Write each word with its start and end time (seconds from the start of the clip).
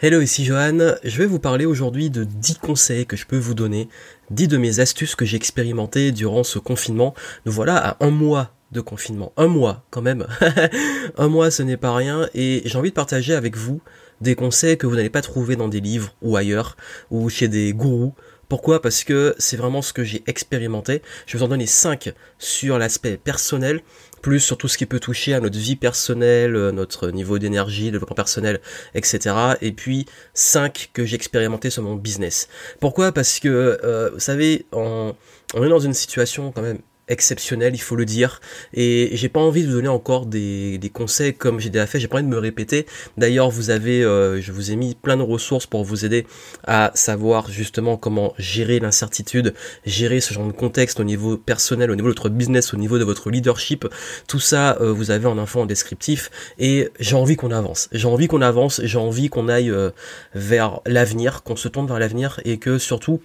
Hello, 0.00 0.20
ici 0.20 0.44
Johan. 0.44 0.94
Je 1.02 1.18
vais 1.18 1.26
vous 1.26 1.40
parler 1.40 1.66
aujourd'hui 1.66 2.08
de 2.08 2.22
10 2.22 2.58
conseils 2.58 3.04
que 3.04 3.16
je 3.16 3.26
peux 3.26 3.36
vous 3.36 3.54
donner, 3.54 3.88
10 4.30 4.46
de 4.46 4.56
mes 4.56 4.78
astuces 4.78 5.16
que 5.16 5.24
j'ai 5.24 5.36
expérimentées 5.36 6.12
durant 6.12 6.44
ce 6.44 6.60
confinement. 6.60 7.16
Nous 7.46 7.50
voilà 7.50 7.76
à 7.84 7.96
un 8.04 8.10
mois 8.10 8.52
de 8.70 8.80
confinement. 8.80 9.32
Un 9.36 9.48
mois 9.48 9.84
quand 9.90 10.00
même. 10.00 10.28
un 11.16 11.26
mois 11.26 11.50
ce 11.50 11.64
n'est 11.64 11.76
pas 11.76 11.96
rien 11.96 12.28
et 12.32 12.62
j'ai 12.64 12.78
envie 12.78 12.90
de 12.90 12.94
partager 12.94 13.34
avec 13.34 13.56
vous 13.56 13.80
des 14.20 14.36
conseils 14.36 14.78
que 14.78 14.86
vous 14.86 14.94
n'allez 14.94 15.10
pas 15.10 15.20
trouver 15.20 15.56
dans 15.56 15.66
des 15.66 15.80
livres 15.80 16.14
ou 16.22 16.36
ailleurs 16.36 16.76
ou 17.10 17.28
chez 17.28 17.48
des 17.48 17.72
gourous. 17.72 18.14
Pourquoi? 18.48 18.80
Parce 18.80 19.02
que 19.02 19.34
c'est 19.38 19.56
vraiment 19.56 19.82
ce 19.82 19.92
que 19.92 20.04
j'ai 20.04 20.22
expérimenté. 20.28 21.02
Je 21.26 21.32
vais 21.32 21.40
vous 21.40 21.44
en 21.44 21.48
donner 21.48 21.66
5 21.66 22.14
sur 22.38 22.78
l'aspect 22.78 23.16
personnel, 23.16 23.82
plus 24.20 24.40
sur 24.40 24.58
tout 24.58 24.68
ce 24.68 24.78
qui 24.78 24.86
peut 24.86 25.00
toucher 25.00 25.34
à 25.34 25.40
notre 25.40 25.58
vie 25.58 25.76
personnelle, 25.76 26.56
euh, 26.56 26.72
notre 26.72 27.10
niveau 27.10 27.38
d'énergie, 27.38 27.90
développement 27.90 28.16
personnel, 28.16 28.60
etc. 28.94 29.34
Et 29.60 29.72
puis 29.72 30.06
5 30.34 30.90
que 30.92 31.04
j'ai 31.04 31.16
expérimenté 31.16 31.70
sur 31.70 31.82
mon 31.82 31.94
business. 31.94 32.48
Pourquoi? 32.80 33.12
Parce 33.12 33.40
que, 33.40 33.78
euh, 33.82 34.10
vous 34.12 34.20
savez, 34.20 34.66
on, 34.72 35.14
on 35.54 35.64
est 35.64 35.68
dans 35.68 35.78
une 35.78 35.94
situation 35.94 36.52
quand 36.52 36.62
même 36.62 36.78
exceptionnel, 37.08 37.74
il 37.74 37.80
faut 37.80 37.96
le 37.96 38.04
dire. 38.04 38.40
Et 38.74 39.10
j'ai 39.12 39.28
pas 39.28 39.40
envie 39.40 39.62
de 39.62 39.68
vous 39.68 39.74
donner 39.74 39.88
encore 39.88 40.26
des, 40.26 40.78
des 40.78 40.90
conseils 40.90 41.34
comme 41.34 41.60
j'ai 41.60 41.70
déjà 41.70 41.86
fait, 41.86 42.00
j'ai 42.00 42.08
pas 42.08 42.16
envie 42.16 42.26
de 42.26 42.30
me 42.30 42.38
répéter. 42.38 42.86
D'ailleurs, 43.16 43.50
vous 43.50 43.70
avez, 43.70 44.02
euh, 44.04 44.40
je 44.40 44.52
vous 44.52 44.70
ai 44.70 44.76
mis 44.76 44.94
plein 44.94 45.16
de 45.16 45.22
ressources 45.22 45.66
pour 45.66 45.84
vous 45.84 46.04
aider 46.04 46.26
à 46.66 46.90
savoir 46.94 47.50
justement 47.50 47.96
comment 47.96 48.34
gérer 48.38 48.78
l'incertitude, 48.80 49.54
gérer 49.84 50.20
ce 50.20 50.34
genre 50.34 50.46
de 50.46 50.52
contexte 50.52 51.00
au 51.00 51.04
niveau 51.04 51.36
personnel, 51.36 51.90
au 51.90 51.96
niveau 51.96 52.08
de 52.08 52.14
votre 52.14 52.28
business, 52.28 52.74
au 52.74 52.76
niveau 52.76 52.98
de 52.98 53.04
votre 53.04 53.30
leadership. 53.30 53.86
Tout 54.26 54.40
ça, 54.40 54.76
euh, 54.80 54.92
vous 54.92 55.10
avez 55.10 55.26
en 55.26 55.38
info 55.38 55.60
en 55.60 55.66
descriptif. 55.66 56.30
Et 56.58 56.90
j'ai 57.00 57.16
envie 57.16 57.36
qu'on 57.36 57.50
avance. 57.50 57.88
J'ai 57.92 58.08
envie 58.08 58.28
qu'on 58.28 58.42
avance, 58.42 58.80
j'ai 58.84 58.98
envie 58.98 59.28
qu'on 59.28 59.48
aille 59.48 59.70
euh, 59.70 59.90
vers 60.34 60.80
l'avenir, 60.86 61.42
qu'on 61.42 61.56
se 61.56 61.68
tourne 61.68 61.86
vers 61.86 61.98
l'avenir 61.98 62.40
et 62.44 62.58
que 62.58 62.78
surtout, 62.78 63.20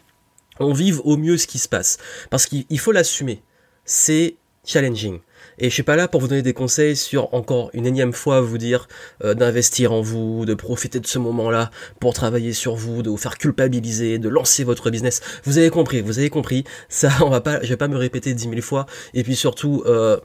on 0.59 0.73
vive 0.73 1.02
au 1.04 1.17
mieux 1.17 1.38
ce 1.38 1.48
qui 1.48 1.59
se 1.59 1.67
passe. 1.67 1.98
Parce 2.30 2.45
qu'il 2.45 2.80
faut 2.80 2.92
l'assumer 2.92 3.42
c'est 3.86 4.36
challenging. 4.66 5.20
Et 5.59 5.70
je 5.70 5.73
suis 5.73 5.84
pas 5.84 5.95
là 5.95 6.08
pour 6.08 6.22
vous 6.22 6.28
donner 6.28 6.42
des 6.42 6.53
conseils 6.53 6.95
sur 6.95 7.34
encore 7.34 7.70
une 7.73 7.86
énième 7.86 8.14
fois 8.14 8.42
vous 8.42 8.58
dire 8.58 8.88
euh, 9.23 9.34
d'investir 9.34 9.92
en 9.92 10.02
vous, 10.02 10.45
de 10.45 10.53
profiter 10.53 11.00
de 11.00 11.08
ce 11.08 11.20
moment-là 11.20 11.70
pour 12.00 12.14
travailler 12.14 12.54
sur 12.54 12.76
vous, 12.76 13.04
de 13.04 13.09
vous 13.09 13.17
faire 13.17 13.38
culpabiliser, 13.38 14.17
de 14.17 14.30
lancer 14.30 14.64
votre 14.64 14.89
business. 14.89 15.22
Vous 15.44 15.58
avez 15.58 15.70
compris, 15.70 16.02
vous 16.02 16.20
avez 16.20 16.30
compris. 16.30 16.64
Ça, 16.89 17.09
on 17.22 17.30
va 17.30 17.42
pas, 17.42 17.61
je 17.61 17.67
vais 17.67 17.78
pas 17.78 17.88
me 17.88 17.98
répéter 17.98 18.34
dix 18.34 18.48
mille 18.48 18.61
fois. 18.61 18.86
Et 19.14 19.23
puis 19.23 19.36
surtout, 19.36 19.84
euh, 19.86 20.17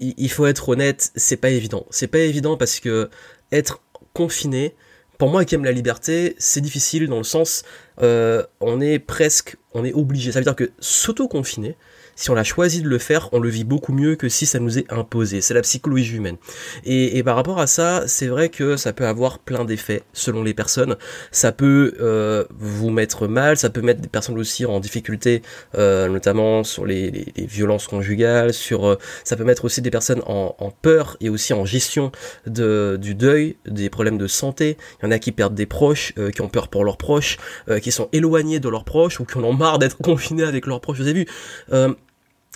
il, 0.00 0.30
faut 0.30 0.46
être 0.46 0.68
honnête, 0.68 1.10
c'est 1.16 1.36
pas 1.36 1.50
évident. 1.50 1.86
C'est 1.90 2.06
pas 2.06 2.20
évident 2.20 2.56
parce 2.56 2.80
que 2.80 3.10
être 3.52 3.80
confiné, 4.12 4.74
pour 5.18 5.30
moi 5.30 5.44
qui 5.44 5.54
aime 5.54 5.64
la 5.64 5.72
liberté, 5.72 6.36
c'est 6.38 6.60
difficile 6.60 7.08
dans 7.08 7.18
le 7.18 7.24
sens, 7.24 7.64
euh, 8.02 8.44
on 8.60 8.80
est 8.80 8.98
presque, 8.98 9.56
on 9.72 9.84
est 9.84 9.92
obligé. 9.92 10.30
Ça 10.30 10.38
veut 10.38 10.44
dire 10.44 10.56
que 10.56 10.70
s'auto-confiner, 10.78 11.76
si 12.18 12.30
on 12.30 12.36
a 12.36 12.42
choisi 12.42 12.82
de 12.82 12.88
le 12.88 12.98
faire, 12.98 13.28
on 13.30 13.38
le 13.38 13.48
vit 13.48 13.62
beaucoup 13.62 13.92
mieux 13.92 14.16
que 14.16 14.28
si 14.28 14.44
ça 14.44 14.58
nous 14.58 14.76
est 14.76 14.92
imposé. 14.92 15.40
C'est 15.40 15.54
la 15.54 15.62
psychologie 15.62 16.16
humaine. 16.16 16.36
Et, 16.84 17.22
par 17.22 17.36
rapport 17.36 17.60
à 17.60 17.68
ça, 17.68 18.08
c'est 18.08 18.26
vrai 18.26 18.48
que 18.48 18.76
ça 18.76 18.92
peut 18.92 19.06
avoir 19.06 19.38
plein 19.38 19.64
d'effets 19.64 20.02
selon 20.12 20.42
les 20.42 20.52
personnes. 20.52 20.96
Ça 21.30 21.52
peut 21.52 21.94
euh, 22.00 22.44
vous 22.58 22.90
mettre 22.90 23.28
mal, 23.28 23.56
ça 23.56 23.70
peut 23.70 23.82
mettre 23.82 24.00
des 24.00 24.08
personnes 24.08 24.36
aussi 24.36 24.66
en 24.66 24.80
difficulté, 24.80 25.42
euh, 25.76 26.08
notamment 26.08 26.64
sur 26.64 26.84
les, 26.86 27.32
violences 27.36 27.86
conjugales, 27.86 28.52
sur 28.52 28.84
euh, 28.84 28.98
ça 29.22 29.36
peut 29.36 29.44
mettre 29.44 29.64
aussi 29.64 29.80
des 29.80 29.90
personnes 29.90 30.22
en, 30.26 30.72
peur 30.82 31.16
et 31.20 31.28
aussi 31.28 31.52
en 31.52 31.64
gestion 31.64 32.10
de, 32.46 32.98
du 33.00 33.14
deuil, 33.14 33.56
des 33.64 33.90
problèmes 33.90 34.18
de 34.18 34.26
santé. 34.26 34.76
Il 35.00 35.04
y 35.04 35.08
en 35.08 35.12
a 35.12 35.20
qui 35.20 35.30
perdent 35.30 35.54
des 35.54 35.66
proches, 35.66 36.14
qui 36.34 36.40
ont 36.40 36.48
peur 36.48 36.66
pour 36.66 36.84
leurs 36.84 36.96
proches, 36.96 37.38
qui 37.80 37.92
sont 37.92 38.08
éloignés 38.12 38.58
de 38.58 38.68
leurs 38.68 38.84
proches 38.84 39.20
ou 39.20 39.24
qui 39.24 39.38
en 39.38 39.44
ont 39.44 39.52
marre 39.52 39.78
d'être 39.78 39.98
confinés 40.02 40.42
avec 40.42 40.66
leurs 40.66 40.80
proches. 40.80 40.98
Vous 40.98 41.06
avez 41.06 41.24
vu 41.24 41.26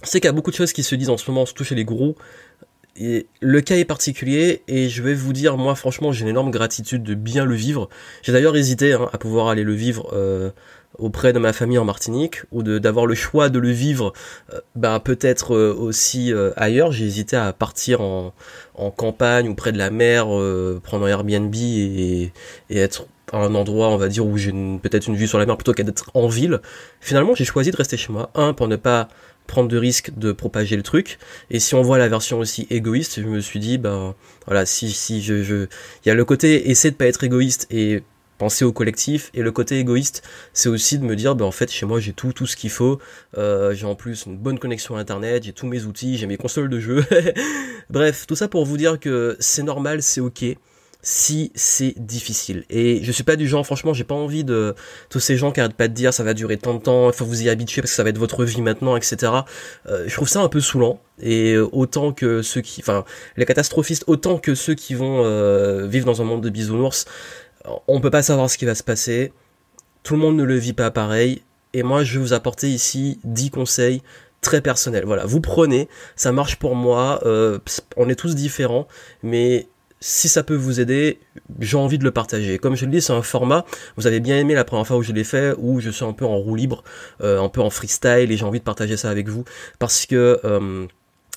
c'est 0.04 0.20
qu'il 0.20 0.28
y 0.28 0.30
a 0.30 0.32
beaucoup 0.32 0.50
de 0.50 0.56
choses 0.56 0.72
qui 0.72 0.82
se 0.82 0.94
disent 0.94 1.10
en 1.10 1.16
ce 1.16 1.30
moment, 1.30 1.46
surtout 1.46 1.64
chez 1.64 1.74
les 1.74 1.84
gourous. 1.84 2.14
Et 2.96 3.26
le 3.40 3.60
cas 3.62 3.76
est 3.76 3.86
particulier 3.86 4.62
et 4.68 4.88
je 4.88 5.02
vais 5.02 5.14
vous 5.14 5.32
dire, 5.32 5.56
moi 5.56 5.74
franchement, 5.74 6.12
j'ai 6.12 6.22
une 6.22 6.28
énorme 6.28 6.50
gratitude 6.50 7.02
de 7.02 7.14
bien 7.14 7.44
le 7.44 7.54
vivre. 7.54 7.88
J'ai 8.22 8.32
d'ailleurs 8.32 8.54
hésité 8.54 8.92
hein, 8.92 9.08
à 9.12 9.18
pouvoir 9.18 9.48
aller 9.48 9.64
le 9.64 9.72
vivre 9.72 10.10
euh, 10.12 10.50
auprès 10.98 11.32
de 11.32 11.38
ma 11.38 11.54
famille 11.54 11.78
en 11.78 11.86
Martinique 11.86 12.42
ou 12.52 12.62
d'avoir 12.62 13.06
le 13.06 13.14
choix 13.14 13.48
de 13.48 13.58
le 13.58 13.70
vivre, 13.70 14.12
euh, 14.52 14.60
bah, 14.76 15.00
peut-être 15.02 15.54
euh, 15.54 15.74
aussi 15.74 16.34
ailleurs. 16.56 16.92
J'ai 16.92 17.06
hésité 17.06 17.34
à 17.34 17.54
partir 17.54 18.02
en, 18.02 18.34
campagne 18.96 19.48
ou 19.48 19.54
près 19.54 19.72
de 19.72 19.78
la 19.78 19.90
mer, 19.90 20.26
prendre 20.82 21.06
un 21.06 21.08
Airbnb 21.08 21.54
et, 21.54 22.32
et 22.68 22.78
être 22.78 23.06
à 23.32 23.38
un 23.38 23.54
endroit, 23.54 23.88
on 23.88 23.96
va 23.96 24.08
dire, 24.08 24.26
où 24.26 24.36
j'ai 24.36 24.52
peut-être 24.82 25.06
une 25.06 25.16
vue 25.16 25.26
sur 25.26 25.38
la 25.38 25.46
mer 25.46 25.56
plutôt 25.56 25.72
qu'à 25.72 25.82
d'être 25.82 26.10
en 26.14 26.26
ville. 26.26 26.60
Finalement, 27.00 27.34
j'ai 27.34 27.44
choisi 27.44 27.70
de 27.70 27.76
rester 27.76 27.96
chez 27.96 28.12
moi. 28.12 28.30
Un, 28.34 28.52
pour 28.52 28.68
ne 28.68 28.76
pas 28.76 29.08
prendre 29.46 29.68
de 29.68 29.76
risques 29.76 30.10
de 30.16 30.32
propager 30.32 30.76
le 30.76 30.82
truc. 30.82 31.18
Et 31.50 31.60
si 31.60 31.74
on 31.74 31.82
voit 31.82 31.98
la 31.98 32.08
version 32.08 32.38
aussi 32.38 32.66
égoïste, 32.70 33.20
je 33.20 33.26
me 33.26 33.40
suis 33.40 33.60
dit, 33.60 33.78
ben 33.78 34.14
voilà, 34.46 34.66
si, 34.66 34.90
si 34.90 35.22
je, 35.22 35.66
il 36.04 36.08
y 36.08 36.10
a 36.10 36.14
le 36.14 36.24
côté 36.24 36.70
essayer 36.70 36.90
de 36.90 36.96
pas 36.96 37.06
être 37.06 37.24
égoïste 37.24 37.66
et 37.70 38.02
penser 38.38 38.64
au 38.64 38.72
collectif 38.72 39.30
et 39.34 39.42
le 39.42 39.52
côté 39.52 39.78
égoïste 39.78 40.24
c'est 40.52 40.68
aussi 40.68 40.98
de 40.98 41.04
me 41.04 41.14
dire 41.14 41.36
ben 41.36 41.44
en 41.44 41.52
fait 41.52 41.70
chez 41.70 41.86
moi 41.86 42.00
j'ai 42.00 42.12
tout 42.12 42.32
tout 42.32 42.46
ce 42.46 42.56
qu'il 42.56 42.70
faut. 42.70 42.98
Euh, 43.38 43.72
j'ai 43.72 43.86
en 43.86 43.94
plus 43.94 44.26
une 44.26 44.36
bonne 44.36 44.58
connexion 44.58 44.96
internet 44.96 45.44
j'ai 45.44 45.52
tous 45.52 45.68
mes 45.68 45.84
outils 45.84 46.18
j'ai 46.18 46.26
mes 46.26 46.36
consoles 46.36 46.68
de 46.68 46.80
jeu 46.80 47.04
bref 47.90 48.26
tout 48.26 48.34
ça 48.34 48.48
pour 48.48 48.64
vous 48.64 48.76
dire 48.76 48.98
que 48.98 49.36
c'est 49.38 49.62
normal 49.62 50.02
c'est 50.02 50.20
ok 50.20 50.56
si 51.02 51.50
c'est 51.56 51.94
difficile. 51.98 52.64
Et 52.70 53.02
je 53.02 53.10
suis 53.10 53.24
pas 53.24 53.34
du 53.36 53.48
genre, 53.48 53.66
franchement, 53.66 53.92
j'ai 53.92 54.04
pas 54.04 54.14
envie 54.14 54.44
de 54.44 54.74
tous 55.10 55.18
ces 55.20 55.36
gens 55.36 55.50
qui 55.50 55.60
arrêtent 55.60 55.74
pas 55.74 55.88
de 55.88 55.94
dire 55.94 56.14
ça 56.14 56.22
va 56.22 56.32
durer 56.32 56.56
tant 56.56 56.74
de 56.74 56.78
temps, 56.80 57.10
il 57.10 57.14
faut 57.14 57.24
vous 57.24 57.42
y 57.42 57.48
habituer 57.48 57.82
parce 57.82 57.90
que 57.90 57.96
ça 57.96 58.04
va 58.04 58.10
être 58.10 58.18
votre 58.18 58.44
vie 58.44 58.62
maintenant, 58.62 58.96
etc. 58.96 59.32
Euh, 59.88 60.04
je 60.06 60.14
trouve 60.14 60.28
ça 60.28 60.40
un 60.40 60.48
peu 60.48 60.60
saoulant. 60.60 61.00
Et 61.20 61.58
autant 61.58 62.12
que 62.12 62.42
ceux 62.42 62.60
qui, 62.60 62.80
enfin, 62.80 63.04
les 63.36 63.44
catastrophistes, 63.44 64.04
autant 64.06 64.38
que 64.38 64.54
ceux 64.54 64.74
qui 64.74 64.94
vont 64.94 65.24
euh, 65.24 65.86
vivre 65.86 66.06
dans 66.06 66.22
un 66.22 66.24
monde 66.24 66.40
de 66.40 66.50
bisounours, 66.50 67.04
on 67.88 68.00
peut 68.00 68.10
pas 68.10 68.22
savoir 68.22 68.48
ce 68.48 68.58
qui 68.58 68.64
va 68.64 68.74
se 68.74 68.82
passer. 68.82 69.32
Tout 70.02 70.14
le 70.14 70.20
monde 70.20 70.36
ne 70.36 70.44
le 70.44 70.56
vit 70.56 70.72
pas 70.72 70.90
pareil. 70.90 71.42
Et 71.74 71.82
moi, 71.82 72.04
je 72.04 72.18
vais 72.18 72.24
vous 72.24 72.32
apporter 72.32 72.68
ici 72.68 73.18
10 73.24 73.50
conseils 73.50 74.02
très 74.40 74.60
personnels. 74.60 75.04
Voilà, 75.06 75.24
vous 75.24 75.40
prenez, 75.40 75.88
ça 76.16 76.32
marche 76.32 76.56
pour 76.56 76.74
moi. 76.74 77.20
Euh, 77.24 77.58
on 77.96 78.08
est 78.08 78.16
tous 78.16 78.34
différents, 78.34 78.86
mais 79.22 79.68
si 80.02 80.28
ça 80.28 80.42
peut 80.42 80.56
vous 80.56 80.80
aider, 80.80 81.20
j'ai 81.60 81.76
envie 81.76 81.96
de 81.96 82.04
le 82.04 82.10
partager. 82.10 82.58
Comme 82.58 82.74
je 82.74 82.84
le 82.84 82.90
dis, 82.90 83.00
c'est 83.00 83.12
un 83.12 83.22
format, 83.22 83.64
vous 83.96 84.06
avez 84.08 84.18
bien 84.18 84.36
aimé 84.36 84.54
la 84.54 84.64
première 84.64 84.86
fois 84.86 84.96
où 84.96 85.02
je 85.02 85.12
l'ai 85.12 85.24
fait, 85.24 85.54
où 85.58 85.80
je 85.80 85.90
suis 85.90 86.04
un 86.04 86.12
peu 86.12 86.26
en 86.26 86.36
roue 86.36 86.56
libre, 86.56 86.82
euh, 87.22 87.40
un 87.40 87.48
peu 87.48 87.60
en 87.60 87.70
freestyle, 87.70 88.30
et 88.30 88.36
j'ai 88.36 88.44
envie 88.44 88.58
de 88.58 88.64
partager 88.64 88.96
ça 88.96 89.08
avec 89.08 89.28
vous, 89.28 89.44
parce 89.78 90.04
que... 90.04 90.40
Euh, 90.44 90.86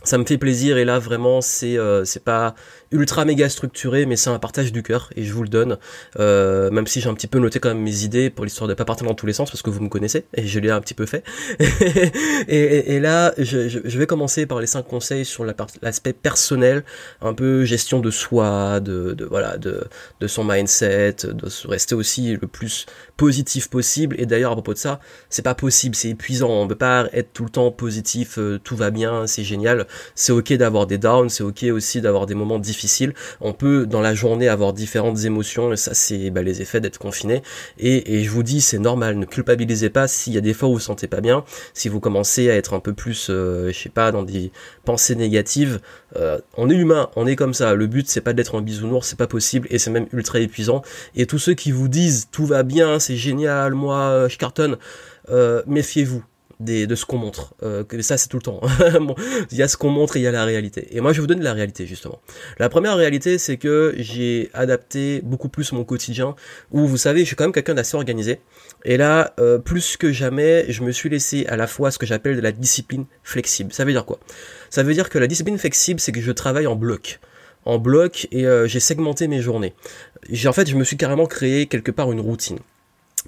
ça 0.03 0.19
me 0.19 0.25
fait 0.25 0.37
plaisir 0.37 0.77
et 0.77 0.85
là 0.85 0.99
vraiment 0.99 1.41
c'est 1.41 1.79
euh, 1.79 2.05
c'est 2.05 2.23
pas 2.23 2.53
ultra 2.91 3.25
méga 3.25 3.50
structuré 3.50 4.06
mais 4.06 4.16
c'est 4.16 4.29
un 4.29 4.40
partage 4.40 4.72
du 4.72 4.84
cœur 4.84 5.09
et 5.16 5.23
je 5.23 5.34
vous 5.34 5.44
le 5.44 5.50
donne. 5.50 5.78
Euh, 6.19 6.69
même 6.72 6.88
si 6.88 7.01
j'ai 7.01 7.09
un 7.09 7.13
petit 7.13 7.28
peu 7.28 7.40
noté 7.40 7.59
quand 7.59 7.69
même 7.69 7.81
mes 7.81 8.03
idées 8.03 8.29
pour 8.29 8.46
l'histoire 8.46 8.68
de 8.68 8.73
pas 8.73 8.85
partir 8.85 9.07
dans 9.07 9.13
tous 9.13 9.25
les 9.25 9.34
sens 9.34 9.51
parce 9.51 9.62
que 9.62 9.69
vous 9.69 9.81
me 9.81 9.90
connaissez 9.90 10.25
et 10.34 10.46
je 10.46 10.59
l'ai 10.59 10.69
un 10.69 10.81
petit 10.81 10.94
peu 10.94 11.06
fait. 11.06 11.24
Et, 12.47 13.00
là 13.00 13.34
je, 13.38 13.97
vais 13.97 14.07
commencer 14.07 14.45
par 14.45 14.59
les 14.59 14.68
cinq 14.68 14.84
conseils 14.84 15.25
sur 15.25 15.45
l'aspect 15.45 16.13
personnel 16.13 16.84
un 17.22 17.34
peu 17.34 17.66
gestion 17.66 18.00
de 18.00 18.12
soi 18.12 18.79
de, 18.79 19.16
voilà 19.29 19.57
de, 19.57 19.84
de 20.19 20.28
son 20.28 20.44
mindset 20.44 21.16
de 21.24 21.68
rester 21.68 21.95
aussi 21.95 22.38
le 22.40 22.47
plus 22.47 22.85
positif 23.18 23.69
possible. 23.69 24.16
Et 24.19 24.25
d'ailleurs 24.25 24.51
à 24.51 24.56
propos 24.56 24.74
de 24.74 24.79
ça 24.79 25.00
c'est 25.29 25.44
pas 25.44 25.56
possible 25.56 25.95
c'est 25.95 26.09
épuisant 26.09 26.50
on 26.50 26.68
peut 26.68 26.75
pas 26.75 27.07
être 27.13 27.34
tout 27.34 27.44
le 27.44 27.50
temps 27.50 27.72
positif 27.72 28.38
euh, 28.38 28.59
tout 28.63 28.75
va 28.75 28.91
bien 28.91 29.28
c'est 29.28 29.44
génial. 29.44 29.88
C'est 30.16 30.31
ok 30.31 30.53
d'avoir 30.53 30.88
des 30.88 30.97
downs, 30.97 31.29
c'est 31.29 31.44
ok 31.44 31.63
aussi 31.72 32.01
d'avoir 32.01 32.25
des 32.25 32.35
moments 32.35 32.59
difficiles. 32.59 32.75
On 33.41 33.53
peut 33.53 33.86
dans 33.86 34.02
la 34.02 34.13
journée 34.13 34.47
avoir 34.47 34.74
différentes 34.74 35.24
émotions, 35.25 35.74
et 35.74 35.78
ça 35.78 35.94
c'est 35.94 36.30
bah, 36.30 36.41
les 36.41 36.62
effets 36.62 36.81
d'être 36.81 36.97
confiné. 36.97 37.41
Et, 37.77 38.24
je 38.24 38.30
vous 38.30 38.44
dis, 38.44 38.62
c'est 38.62 38.80
normal, 38.80 39.18
ne 39.18 39.25
culpabilisez 39.25 39.89
pas 39.89 40.07
s'il 40.07 40.33
y 40.33 40.38
a 40.38 40.42
des 40.42 40.54
fois 40.54 40.69
où 40.69 40.74
vous 40.74 40.77
vous 40.77 40.81
sentez 40.81 41.07
pas 41.07 41.22
bien, 41.22 41.44
si 41.74 41.89
vous 41.89 42.00
commencez 42.00 42.50
à 42.50 42.56
être 42.56 42.74
un 42.74 42.80
peu 42.80 42.94
plus, 42.94 43.27
euh, 43.30 43.72
je 43.72 43.80
sais 43.80 43.89
pas, 43.89 44.12
dans 44.12 44.24
des 44.24 44.51
pensées 44.83 45.16
négatives. 45.16 45.80
Euh, 46.16 46.39
on 46.57 46.69
est 46.69 46.75
humain, 46.75 47.10
on 47.16 47.27
est 47.27 47.36
comme 47.36 47.54
ça. 47.54 47.74
Le 47.74 47.88
but 47.88 48.07
c'est 48.07 48.22
pas 48.22 48.33
d'être 48.33 48.56
un 48.56 48.62
bisounours, 48.62 49.07
c'est 49.07 49.18
pas 49.18 49.28
possible 49.28 49.68
et 49.71 49.80
c'est 49.80 49.92
même 49.92 50.07
ultra 50.13 50.39
épuisant. 50.39 50.81
Et 51.16 51.25
tous 51.25 51.39
ceux 51.39 51.54
qui 51.54 51.71
vous 51.71 51.88
disent 51.88 52.28
tout 52.31 52.45
va 52.45 52.63
bien, 52.63 53.00
c'est 53.00 53.16
génial, 53.16 53.74
moi 53.74 54.28
je 54.30 54.38
cartonne, 54.38 54.78
euh, 55.30 55.63
méfiez-vous 55.68 56.24
de 56.60 56.96
ce 56.96 57.06
qu'on 57.06 57.18
montre. 57.18 57.54
Euh, 57.63 57.84
que 57.84 58.02
ça, 58.02 58.18
c'est 58.18 58.28
tout 58.28 58.38
le 58.38 58.44
temps. 58.44 58.62
il 59.52 59.57
y 59.57 59.63
a 59.63 59.68
ce 59.68 59.78
qu'on 59.78 59.90
montre 59.90 60.18
et 60.18 60.19
il 60.19 60.24
y 60.24 60.28
a 60.28 60.31
la 60.31 60.46
réalité. 60.46 60.88
Et 60.96 61.02
moi, 61.02 61.13
je 61.13 61.22
vous 61.22 61.28
donne 61.28 61.42
la 61.42 61.54
réalité, 61.54 61.86
justement. 61.86 62.22
La 62.60 62.69
première 62.69 62.96
réalité, 62.96 63.38
c'est 63.38 63.57
que 63.57 63.94
j'ai 63.98 64.50
adapté 64.54 65.22
beaucoup 65.24 65.50
plus 65.50 65.72
mon 65.72 65.84
quotidien, 65.84 66.36
où, 66.72 66.88
vous 66.88 66.98
savez, 66.98 67.22
je 67.22 67.25
suis 67.25 67.36
quand 67.36 67.44
même 67.44 67.54
quelqu'un 67.54 67.74
d'assez 67.74 67.96
organisé. 67.96 68.40
Et 68.84 68.98
là, 68.98 69.34
euh, 69.40 69.57
plus 69.57 69.98
que 69.98 70.12
jamais, 70.12 70.66
je 70.69 70.84
me 70.84 70.92
suis 70.92 71.10
laissé 71.10 71.46
à 71.48 71.57
la 71.57 71.68
fois 71.68 71.92
ce 71.92 71.98
que 71.98 72.06
j'appelle 72.06 72.36
de 72.36 72.42
la 72.42 72.52
discipline 72.52 73.06
flexible. 73.24 73.74
Ça 73.74 73.86
veut 73.86 73.92
dire 73.92 74.06
quoi? 74.06 74.19
Ça 74.69 74.84
veut 74.84 74.94
dire 74.94 75.10
que 75.10 75.19
la 75.19 75.28
discipline 75.28 75.57
flexible, 75.57 76.00
c'est 76.00 76.12
que 76.12 76.22
je 76.22 76.31
travaille 76.31 76.68
en 76.68 76.75
bloc 76.75 77.19
en 77.68 77.80
bloc 77.80 78.28
et 78.31 78.46
j'ai 78.68 78.80
segmenté 78.80 79.28
mes 79.28 79.42
journées. 79.42 79.74
J'ai 80.30 80.48
en 80.48 80.54
fait, 80.54 80.69
je 80.69 80.75
me 80.75 80.84
suis 80.84 80.98
carrément 80.98 81.25
créé 81.25 81.66
quelque 81.66 81.90
part 81.90 82.12
une 82.12 82.19
routine 82.19 82.60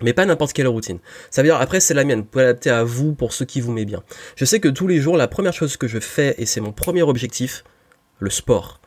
mais 0.02 0.14
pas 0.14 0.26
n'importe 0.26 0.54
quelle 0.54 0.68
routine. 0.68 1.00
Ça 1.30 1.42
veut 1.42 1.48
dire, 1.48 1.58
après, 1.58 1.80
c'est 1.80 1.94
la 1.94 2.04
mienne. 2.04 2.20
Vous 2.20 2.26
pouvez 2.26 2.46
l'adapter 2.46 2.70
à 2.70 2.84
vous 2.84 3.14
pour 3.14 3.34
ceux 3.34 3.46
qui 3.46 3.62
vous 3.62 3.72
met 3.72 3.86
bien. 3.86 4.04
Je 4.36 4.46
sais 4.46 4.60
que 4.60 4.68
tous 4.68 4.88
les 4.88 5.00
jours, 5.00 5.18
la 5.18 5.28
première 5.28 5.54
chose 5.54 5.78
que 5.78 5.88
je 5.88 6.00
fais, 6.00 6.36
et 6.38 6.46
c'est 6.46 6.62
mon 6.62 6.72
premier 6.72 7.02
objectif, 7.02 7.64
le 8.20 8.30
sport. 8.30 8.82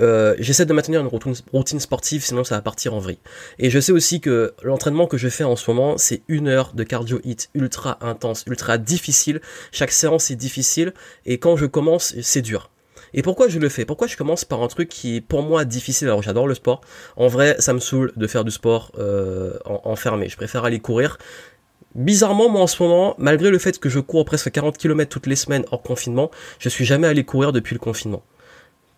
Euh, 0.00 0.36
j'essaie 0.38 0.66
de 0.66 0.72
maintenir 0.72 1.00
une 1.00 1.08
routine, 1.52 1.80
sportive, 1.80 2.24
sinon 2.24 2.44
ça 2.44 2.54
va 2.54 2.62
partir 2.62 2.94
en 2.94 2.98
vrille. 2.98 3.18
Et 3.58 3.70
je 3.70 3.80
sais 3.80 3.92
aussi 3.92 4.20
que 4.20 4.54
l'entraînement 4.62 5.06
que 5.06 5.16
je 5.16 5.28
fais 5.28 5.44
en 5.44 5.56
ce 5.56 5.70
moment, 5.70 5.98
c'est 5.98 6.22
une 6.28 6.48
heure 6.48 6.72
de 6.74 6.84
cardio 6.84 7.20
hit 7.24 7.50
ultra 7.54 7.98
intense, 8.00 8.44
ultra 8.46 8.78
difficile. 8.78 9.40
Chaque 9.72 9.90
séance 9.90 10.30
est 10.30 10.36
difficile, 10.36 10.92
et 11.24 11.38
quand 11.38 11.56
je 11.56 11.66
commence, 11.66 12.14
c'est 12.20 12.42
dur. 12.42 12.70
Et 13.16 13.22
pourquoi 13.22 13.48
je 13.48 13.58
le 13.58 13.68
fais? 13.70 13.86
Pourquoi 13.86 14.06
je 14.06 14.16
commence 14.16 14.44
par 14.44 14.62
un 14.62 14.68
truc 14.68 14.90
qui 14.90 15.16
est 15.16 15.20
pour 15.22 15.42
moi 15.42 15.64
difficile? 15.64 16.06
Alors 16.06 16.22
j'adore 16.22 16.46
le 16.46 16.54
sport. 16.54 16.82
En 17.16 17.28
vrai, 17.28 17.56
ça 17.58 17.72
me 17.72 17.80
saoule 17.80 18.12
de 18.14 18.26
faire 18.26 18.44
du 18.44 18.50
sport 18.50 18.92
euh, 18.98 19.58
enfermé. 19.64 20.28
Je 20.28 20.36
préfère 20.36 20.64
aller 20.64 20.80
courir. 20.80 21.16
Bizarrement, 21.94 22.50
moi 22.50 22.60
en 22.60 22.66
ce 22.66 22.82
moment, 22.82 23.14
malgré 23.16 23.50
le 23.50 23.58
fait 23.58 23.78
que 23.78 23.88
je 23.88 24.00
cours 24.00 24.26
presque 24.26 24.50
40 24.50 24.76
km 24.76 25.08
toutes 25.08 25.26
les 25.26 25.34
semaines 25.34 25.64
hors 25.72 25.82
confinement, 25.82 26.30
je 26.58 26.68
suis 26.68 26.84
jamais 26.84 27.06
allé 27.06 27.24
courir 27.24 27.52
depuis 27.52 27.74
le 27.74 27.80
confinement. 27.80 28.22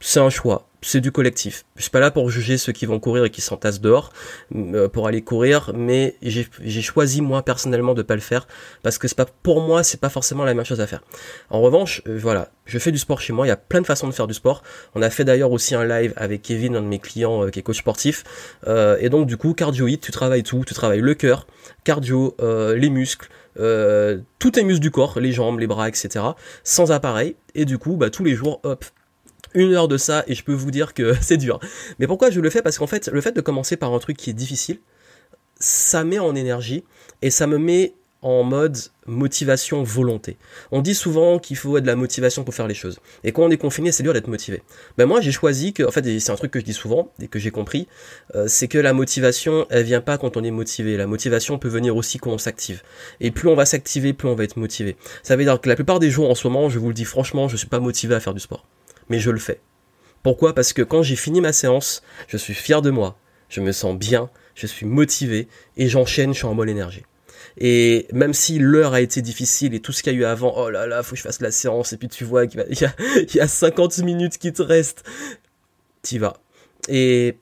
C'est 0.00 0.20
un 0.20 0.30
choix 0.30 0.67
c'est 0.80 1.00
du 1.00 1.10
collectif. 1.10 1.64
Je 1.76 1.82
suis 1.82 1.90
pas 1.90 2.00
là 2.00 2.10
pour 2.10 2.30
juger 2.30 2.56
ceux 2.56 2.72
qui 2.72 2.86
vont 2.86 3.00
courir 3.00 3.24
et 3.24 3.30
qui 3.30 3.40
s'entassent 3.40 3.80
dehors 3.80 4.12
euh, 4.54 4.88
pour 4.88 5.08
aller 5.08 5.22
courir, 5.22 5.72
mais 5.74 6.16
j'ai 6.22 6.82
choisi 6.82 7.20
moi 7.20 7.42
personnellement 7.42 7.94
de 7.94 8.02
pas 8.02 8.14
le 8.14 8.20
faire 8.20 8.46
parce 8.82 8.98
que 8.98 9.08
c'est 9.08 9.16
pas 9.16 9.26
pour 9.42 9.60
moi 9.60 9.82
c'est 9.82 10.00
pas 10.00 10.08
forcément 10.08 10.44
la 10.44 10.54
même 10.54 10.64
chose 10.64 10.80
à 10.80 10.86
faire. 10.86 11.02
En 11.50 11.60
revanche, 11.60 12.02
euh, 12.06 12.18
voilà, 12.20 12.50
je 12.64 12.78
fais 12.78 12.92
du 12.92 12.98
sport 12.98 13.20
chez 13.20 13.32
moi. 13.32 13.46
Il 13.46 13.48
y 13.48 13.52
a 13.52 13.56
plein 13.56 13.80
de 13.80 13.86
façons 13.86 14.06
de 14.06 14.12
faire 14.12 14.26
du 14.26 14.34
sport. 14.34 14.62
On 14.94 15.02
a 15.02 15.10
fait 15.10 15.24
d'ailleurs 15.24 15.50
aussi 15.50 15.74
un 15.74 15.84
live 15.84 16.12
avec 16.16 16.42
Kevin, 16.42 16.76
un 16.76 16.82
de 16.82 16.86
mes 16.86 17.00
clients 17.00 17.44
euh, 17.44 17.50
qui 17.50 17.58
est 17.58 17.62
coach 17.62 17.78
sportif. 17.78 18.24
et 18.66 19.08
donc 19.08 19.26
du 19.26 19.36
coup, 19.36 19.54
cardioïde, 19.54 20.00
tu 20.00 20.12
travailles 20.12 20.42
tout, 20.42 20.64
tu 20.66 20.74
travailles 20.74 21.00
le 21.00 21.14
cœur, 21.14 21.46
cardio, 21.84 22.36
les 22.40 22.90
muscles. 22.90 23.28
Tous 23.56 24.50
tes 24.52 24.62
muscles 24.62 24.82
du 24.82 24.90
corps, 24.90 25.18
les 25.18 25.32
jambes, 25.32 25.58
les 25.58 25.66
bras, 25.66 25.88
etc. 25.88 26.24
Sans 26.62 26.92
appareil. 26.92 27.36
Et 27.54 27.64
du 27.64 27.78
coup, 27.78 27.96
bah, 27.96 28.10
tous 28.10 28.22
les 28.24 28.34
jours, 28.34 28.60
hop, 28.62 28.84
une 29.54 29.74
heure 29.74 29.88
de 29.88 29.96
ça 29.96 30.24
et 30.26 30.34
je 30.34 30.44
peux 30.44 30.52
vous 30.52 30.70
dire 30.70 30.94
que 30.94 31.14
c'est 31.20 31.36
dur. 31.36 31.60
Mais 31.98 32.06
pourquoi 32.06 32.30
je 32.30 32.40
le 32.40 32.50
fais? 32.50 32.62
Parce 32.62 32.78
qu'en 32.78 32.86
fait, 32.86 33.08
le 33.08 33.20
fait 33.20 33.32
de 33.32 33.40
commencer 33.40 33.76
par 33.76 33.92
un 33.92 33.98
truc 33.98 34.16
qui 34.16 34.30
est 34.30 34.34
difficile, 34.34 34.80
ça 35.60 36.04
met 36.04 36.18
en 36.18 36.34
énergie 36.34 36.84
et 37.22 37.30
ça 37.30 37.46
me 37.46 37.58
met 37.58 37.94
en 38.20 38.42
mode 38.42 38.76
motivation 39.06 39.82
volonté. 39.82 40.36
On 40.72 40.82
dit 40.82 40.94
souvent 40.94 41.38
qu'il 41.38 41.56
faut 41.56 41.78
de 41.78 41.86
la 41.86 41.94
motivation 41.94 42.42
pour 42.42 42.52
faire 42.52 42.66
les 42.66 42.74
choses. 42.74 42.98
Et 43.22 43.30
quand 43.30 43.42
on 43.44 43.50
est 43.50 43.58
confiné, 43.58 43.92
c'est 43.92 44.02
dur 44.02 44.12
d'être 44.12 44.26
motivé. 44.26 44.62
Ben 44.96 45.06
moi, 45.06 45.20
j'ai 45.20 45.30
choisi 45.30 45.72
que, 45.72 45.84
en 45.84 45.90
fait, 45.90 46.18
c'est 46.18 46.32
un 46.32 46.36
truc 46.36 46.50
que 46.50 46.58
je 46.58 46.64
dis 46.64 46.72
souvent 46.72 47.12
et 47.22 47.28
que 47.28 47.38
j'ai 47.38 47.50
compris, 47.50 47.86
euh, 48.34 48.46
c'est 48.48 48.66
que 48.66 48.78
la 48.78 48.92
motivation, 48.92 49.66
elle 49.70 49.84
vient 49.84 50.00
pas 50.00 50.18
quand 50.18 50.36
on 50.36 50.42
est 50.42 50.50
motivé. 50.50 50.96
La 50.96 51.06
motivation 51.06 51.58
peut 51.58 51.68
venir 51.68 51.96
aussi 51.96 52.18
quand 52.18 52.30
on 52.30 52.38
s'active. 52.38 52.82
Et 53.20 53.30
plus 53.30 53.48
on 53.48 53.54
va 53.54 53.66
s'activer, 53.66 54.12
plus 54.12 54.28
on 54.28 54.34
va 54.34 54.44
être 54.44 54.56
motivé. 54.56 54.96
Ça 55.22 55.36
veut 55.36 55.44
dire 55.44 55.60
que 55.60 55.68
la 55.68 55.76
plupart 55.76 56.00
des 56.00 56.10
jours 56.10 56.28
en 56.28 56.34
ce 56.34 56.46
moment, 56.48 56.68
je 56.68 56.78
vous 56.78 56.88
le 56.88 56.94
dis 56.94 57.04
franchement, 57.04 57.46
je 57.46 57.56
suis 57.56 57.68
pas 57.68 57.80
motivé 57.80 58.14
à 58.16 58.20
faire 58.20 58.34
du 58.34 58.40
sport 58.40 58.66
mais 59.08 59.18
je 59.18 59.30
le 59.30 59.38
fais. 59.38 59.60
Pourquoi? 60.22 60.54
Parce 60.54 60.72
que 60.72 60.82
quand 60.82 61.02
j'ai 61.02 61.16
fini 61.16 61.40
ma 61.40 61.52
séance, 61.52 62.02
je 62.26 62.36
suis 62.36 62.54
fier 62.54 62.82
de 62.82 62.90
moi, 62.90 63.18
je 63.48 63.60
me 63.60 63.72
sens 63.72 63.96
bien, 63.96 64.30
je 64.54 64.66
suis 64.66 64.86
motivé 64.86 65.48
et 65.76 65.88
j'enchaîne, 65.88 66.32
je 66.32 66.38
suis 66.38 66.46
en 66.46 66.54
bonne 66.54 66.68
énergie. 66.68 67.04
Et 67.56 68.06
même 68.12 68.34
si 68.34 68.58
l'heure 68.58 68.94
a 68.94 69.00
été 69.00 69.22
difficile 69.22 69.74
et 69.74 69.80
tout 69.80 69.92
ce 69.92 70.02
qu'il 70.02 70.12
y 70.12 70.16
a 70.16 70.18
eu 70.18 70.24
avant, 70.24 70.54
oh 70.56 70.70
là 70.70 70.86
là, 70.86 71.02
faut 71.02 71.12
que 71.12 71.16
je 71.16 71.22
fasse 71.22 71.40
la 71.40 71.50
séance 71.50 71.92
et 71.92 71.96
puis 71.96 72.08
tu 72.08 72.24
vois 72.24 72.46
qu'il 72.46 72.64
y, 72.70 73.34
y, 73.36 73.40
a 73.40 73.48
50 73.48 73.98
minutes 73.98 74.38
qui 74.38 74.52
te 74.52 74.62
restent, 74.62 75.04
t'y 76.02 76.18
vas. 76.18 76.36
Et 76.88 77.38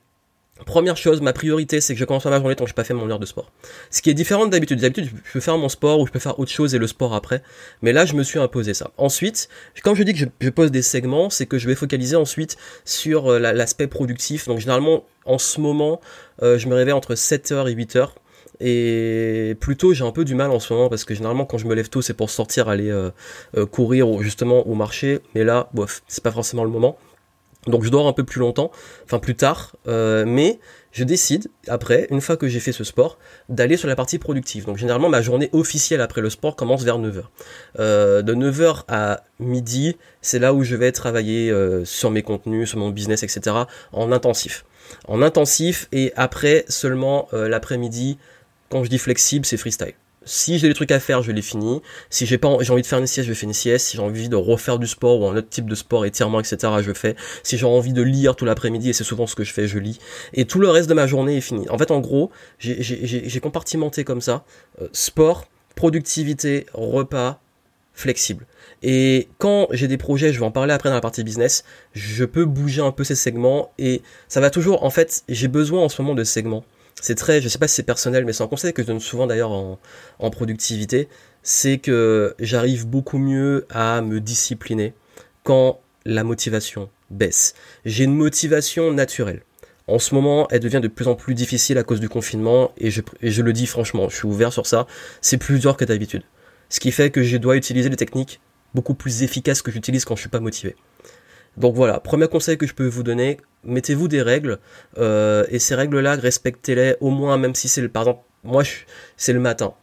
Première 0.65 0.97
chose, 0.97 1.21
ma 1.21 1.33
priorité, 1.33 1.81
c'est 1.81 1.93
que 1.93 1.99
je 1.99 2.05
commence 2.05 2.25
ma 2.25 2.39
journée 2.39 2.55
tant 2.55 2.65
que 2.65 2.69
je 2.69 2.73
n'ai 2.73 2.75
pas 2.75 2.83
fait 2.83 2.93
mon 2.93 3.09
heure 3.09 3.19
de 3.19 3.25
sport. 3.25 3.51
Ce 3.89 4.01
qui 4.01 4.09
est 4.09 4.13
différent 4.13 4.47
d'habitude. 4.47 4.79
D'habitude, 4.79 5.09
je 5.25 5.33
peux 5.33 5.39
faire 5.39 5.57
mon 5.57 5.69
sport 5.69 5.99
ou 5.99 6.07
je 6.07 6.11
peux 6.11 6.19
faire 6.19 6.39
autre 6.39 6.51
chose 6.51 6.75
et 6.75 6.77
le 6.77 6.87
sport 6.87 7.13
après. 7.13 7.41
Mais 7.81 7.93
là, 7.93 8.05
je 8.05 8.15
me 8.15 8.23
suis 8.23 8.39
imposé 8.39 8.73
ça. 8.73 8.91
Ensuite, 8.97 9.49
quand 9.83 9.95
je 9.95 10.03
dis 10.03 10.13
que 10.13 10.25
je, 10.39 10.49
pose 10.49 10.71
des 10.71 10.81
segments, 10.81 11.29
c'est 11.29 11.45
que 11.45 11.57
je 11.57 11.67
vais 11.67 11.75
focaliser 11.75 12.15
ensuite 12.15 12.57
sur 12.85 13.27
euh, 13.27 13.39
l'aspect 13.39 13.87
productif. 13.87 14.47
Donc 14.47 14.59
généralement, 14.59 15.05
en 15.25 15.37
ce 15.37 15.59
moment, 15.61 16.01
euh, 16.41 16.57
je 16.57 16.67
me 16.67 16.75
réveille 16.75 16.93
entre 16.93 17.13
7h 17.13 17.69
et 17.69 17.75
8h. 17.75 18.09
Et 18.59 19.55
plutôt, 19.59 19.93
j'ai 19.93 20.03
un 20.03 20.11
peu 20.11 20.25
du 20.25 20.33
mal 20.33 20.49
en 20.49 20.59
ce 20.59 20.73
moment 20.73 20.89
parce 20.89 21.05
que 21.05 21.13
généralement, 21.13 21.45
quand 21.45 21.59
je 21.59 21.67
me 21.67 21.75
lève 21.75 21.89
tôt, 21.89 22.01
c'est 22.01 22.15
pour 22.15 22.31
sortir, 22.31 22.69
aller 22.69 22.89
euh, 22.89 23.11
courir 23.67 24.09
ou 24.09 24.23
justement 24.23 24.67
au 24.67 24.73
marché. 24.73 25.19
Mais 25.35 25.43
là, 25.43 25.69
bof, 25.73 26.01
c'est 26.07 26.23
pas 26.23 26.31
forcément 26.31 26.63
le 26.63 26.71
moment. 26.71 26.97
Donc 27.67 27.83
je 27.83 27.89
dors 27.89 28.07
un 28.07 28.13
peu 28.13 28.23
plus 28.23 28.39
longtemps, 28.39 28.71
enfin 29.05 29.19
plus 29.19 29.35
tard, 29.35 29.75
euh, 29.87 30.25
mais 30.25 30.59
je 30.91 31.03
décide, 31.03 31.49
après, 31.67 32.07
une 32.09 32.21
fois 32.21 32.37
que 32.37 32.47
j'ai 32.47 32.59
fait 32.59 32.71
ce 32.71 32.83
sport, 32.83 33.19
d'aller 33.49 33.77
sur 33.77 33.87
la 33.87 33.95
partie 33.95 34.17
productive. 34.17 34.65
Donc 34.65 34.77
généralement, 34.77 35.09
ma 35.09 35.21
journée 35.21 35.49
officielle 35.53 36.01
après 36.01 36.21
le 36.21 36.29
sport 36.29 36.55
commence 36.55 36.83
vers 36.83 36.97
9h. 36.97 37.23
Euh, 37.79 38.21
de 38.21 38.33
9h 38.33 38.83
à 38.87 39.21
midi, 39.39 39.97
c'est 40.21 40.39
là 40.39 40.53
où 40.53 40.63
je 40.63 40.75
vais 40.75 40.91
travailler 40.91 41.51
euh, 41.51 41.85
sur 41.85 42.09
mes 42.09 42.23
contenus, 42.23 42.69
sur 42.69 42.79
mon 42.79 42.89
business, 42.89 43.23
etc. 43.23 43.55
en 43.91 44.11
intensif. 44.11 44.65
En 45.07 45.21
intensif, 45.21 45.87
et 45.91 46.13
après, 46.15 46.65
seulement 46.69 47.27
l'après-midi, 47.33 48.17
quand 48.69 48.85
je 48.85 48.89
dis 48.89 48.97
flexible, 48.99 49.45
c'est 49.45 49.57
freestyle 49.57 49.93
si 50.27 50.59
j'ai 50.59 50.67
des 50.67 50.73
trucs 50.73 50.91
à 50.91 50.99
faire, 50.99 51.23
je 51.23 51.31
les 51.31 51.41
finis. 51.41 51.81
Si 52.09 52.25
j'ai 52.25 52.37
pas, 52.37 52.57
j'ai 52.61 52.71
envie 52.71 52.81
de 52.83 52.87
faire 52.87 52.99
une 52.99 53.07
sieste, 53.07 53.27
je 53.27 53.33
fais 53.33 53.45
une 53.45 53.53
sieste. 53.53 53.87
Si 53.87 53.97
j'ai 53.97 54.03
envie 54.03 54.29
de 54.29 54.35
refaire 54.35 54.77
du 54.77 54.85
sport 54.85 55.21
ou 55.21 55.27
un 55.27 55.35
autre 55.35 55.49
type 55.49 55.67
de 55.67 55.75
sport, 55.75 56.05
étirement, 56.05 56.39
etc., 56.39 56.73
je 56.81 56.93
fais. 56.93 57.15
Si 57.43 57.57
j'ai 57.57 57.65
envie 57.65 57.93
de 57.93 58.01
lire 58.01 58.35
tout 58.35 58.45
l'après-midi, 58.45 58.89
et 58.89 58.93
c'est 58.93 59.03
souvent 59.03 59.25
ce 59.25 59.35
que 59.35 59.43
je 59.43 59.53
fais, 59.53 59.67
je 59.67 59.79
lis. 59.79 59.99
Et 60.33 60.45
tout 60.45 60.59
le 60.59 60.69
reste 60.69 60.89
de 60.89 60.93
ma 60.93 61.07
journée 61.07 61.37
est 61.37 61.41
fini. 61.41 61.67
En 61.69 61.77
fait, 61.77 61.91
en 61.91 61.99
gros, 61.99 62.29
j'ai 62.59 63.39
compartimenté 63.41 64.03
comme 64.03 64.21
ça. 64.21 64.43
Euh, 64.81 64.87
sport, 64.91 65.45
productivité, 65.75 66.65
repas, 66.73 67.39
flexible. 67.93 68.45
Et 68.83 69.27
quand 69.39 69.67
j'ai 69.71 69.87
des 69.87 69.97
projets, 69.97 70.31
je 70.31 70.39
vais 70.39 70.45
en 70.45 70.51
parler 70.51 70.73
après 70.73 70.89
dans 70.89 70.95
la 70.95 71.01
partie 71.01 71.23
business, 71.23 71.63
je 71.93 72.25
peux 72.25 72.45
bouger 72.45 72.81
un 72.81 72.91
peu 72.91 73.03
ces 73.03 73.15
segments 73.15 73.71
et 73.79 74.03
ça 74.27 74.39
va 74.39 74.51
toujours, 74.51 74.83
en 74.83 74.91
fait, 74.91 75.23
j'ai 75.29 75.47
besoin 75.47 75.83
en 75.83 75.89
ce 75.89 76.01
moment 76.01 76.13
de 76.13 76.23
segments 76.23 76.63
c'est 77.01 77.15
très, 77.15 77.41
je 77.41 77.47
sais 77.47 77.59
pas 77.59 77.67
si 77.67 77.75
c'est 77.75 77.83
personnel, 77.83 78.25
mais 78.25 78.33
c'est 78.33 78.43
un 78.43 78.47
conseil 78.47 78.73
que 78.73 78.81
je 78.81 78.87
donne 78.87 78.99
souvent 78.99 79.27
d'ailleurs 79.27 79.51
en, 79.51 80.29
productivité, 80.31 81.07
c'est 81.43 81.77
que 81.77 82.35
j'arrive 82.39 82.87
beaucoup 82.87 83.17
mieux 83.17 83.65
à 83.69 84.01
me 84.01 84.19
discipliner 84.19 84.93
quand 85.43 85.79
la 86.05 86.23
motivation 86.23 86.89
baisse. 87.09 87.53
J'ai 87.85 88.05
une 88.05 88.15
motivation 88.15 88.91
naturelle. 88.91 89.41
En 89.87 89.99
ce 89.99 90.13
moment, 90.13 90.47
elle 90.49 90.59
devient 90.59 90.81
de 90.81 90.89
plus 90.89 91.07
en 91.07 91.15
plus 91.15 91.33
difficile 91.33 91.77
à 91.77 91.83
cause 91.83 92.01
du 92.01 92.09
confinement, 92.09 92.73
et 92.77 92.91
je, 92.91 93.01
et 93.21 93.31
je 93.31 93.41
le 93.41 93.53
dis 93.53 93.67
franchement, 93.67 94.09
je 94.09 94.15
suis 94.17 94.27
ouvert 94.27 94.51
sur 94.51 94.65
ça, 94.65 94.85
c'est 95.21 95.37
plus 95.37 95.59
dur 95.59 95.77
que 95.77 95.85
d'habitude. 95.85 96.23
Ce 96.69 96.81
qui 96.81 96.91
fait 96.91 97.09
que 97.09 97.23
je 97.23 97.37
dois 97.37 97.55
utiliser 97.55 97.89
des 97.89 97.95
techniques 97.95 98.41
beaucoup 98.73 98.95
plus 98.95 99.23
efficaces 99.23 99.61
que 99.61 99.71
j'utilise 99.71 100.03
quand 100.03 100.15
je 100.15 100.21
suis 100.21 100.29
pas 100.29 100.41
motivé. 100.41 100.75
Donc 101.57 101.75
voilà, 101.75 101.99
premier 101.99 102.27
conseil 102.27 102.57
que 102.57 102.67
je 102.67 102.73
peux 102.73 102.87
vous 102.87 103.03
donner, 103.03 103.37
mettez-vous 103.63 104.07
des 104.07 104.21
règles 104.21 104.59
euh, 104.97 105.45
et 105.49 105.59
ces 105.59 105.75
règles-là, 105.75 106.15
respectez-les 106.15 106.95
au 107.01 107.09
moins, 107.09 107.37
même 107.37 107.55
si 107.55 107.67
c'est 107.67 107.81
le, 107.81 107.89
par 107.89 108.03
exemple, 108.03 108.21
moi 108.43 108.63
c'est 109.17 109.33
le 109.33 109.39
matin. 109.39 109.73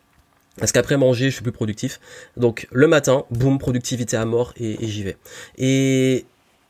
Parce 0.59 0.71
qu'après 0.71 0.97
manger, 0.97 1.31
je 1.31 1.35
suis 1.35 1.43
plus 1.43 1.53
productif. 1.53 2.01
Donc 2.37 2.69
le 2.71 2.87
matin, 2.87 3.25
boum, 3.31 3.59
productivité 3.59 4.17
à 4.17 4.25
mort 4.25 4.55
et, 4.57 4.77
j'y 4.87 5.03
vais. 5.03 5.17
Et 5.59 6.27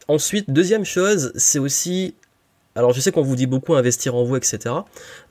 ensuite, 0.08 0.50
deuxième 0.50 0.84
chose, 0.84 1.32
c'est 1.36 1.58
aussi 1.58 2.14
alors 2.76 2.92
je 2.92 3.00
sais 3.00 3.12
qu'on 3.12 3.22
vous 3.22 3.36
dit 3.36 3.46
beaucoup 3.46 3.74
investir 3.74 4.16
en 4.16 4.24
vous, 4.24 4.34
etc. 4.34 4.74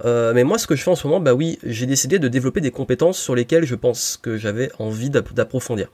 Euh, 0.06 0.32
mais 0.34 0.46
moi 0.46 0.58
ce 0.58 0.66
que 0.66 0.78
je 0.78 0.84
fais 0.84 0.92
en 0.92 0.96
ce 0.96 1.08
moment, 1.08 1.20
bah 1.20 1.34
oui, 1.34 1.60
j'ai 1.64 1.86
décidé 1.86 2.18
de 2.18 2.30
développer 2.30 2.62
des 2.62 2.72
compétences 2.72 3.18
sur 3.18 3.36
lesquelles 3.36 3.66
je 3.66 3.76
pense 3.76 4.18
que 4.22 4.38
j'avais 4.38 4.72
envie 4.80 5.10
d'approfondir. 5.10 5.90